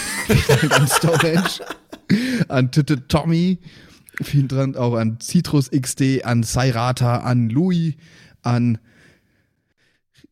[0.27, 3.59] Vielen Dank an Stonehenge, an Titte Tommy,
[4.21, 7.95] vielen Dank auch an Citrus XD, an Sairata, an Louis,
[8.41, 8.77] an.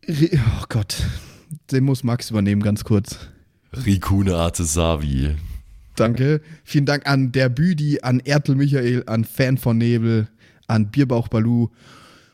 [0.08, 1.04] Oh Gott,
[1.72, 3.20] den muss Max übernehmen, ganz kurz.
[3.74, 5.36] Rikune Artesavi.
[5.96, 6.42] Danke.
[6.64, 10.30] Vielen Dank an der Büdi, an Ertel Michael, an Fan von Nebel,
[10.68, 11.68] an Bierbauch Balu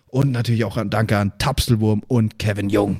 [0.07, 2.99] und natürlich auch an Danke an Tapselwurm und Kevin Jung.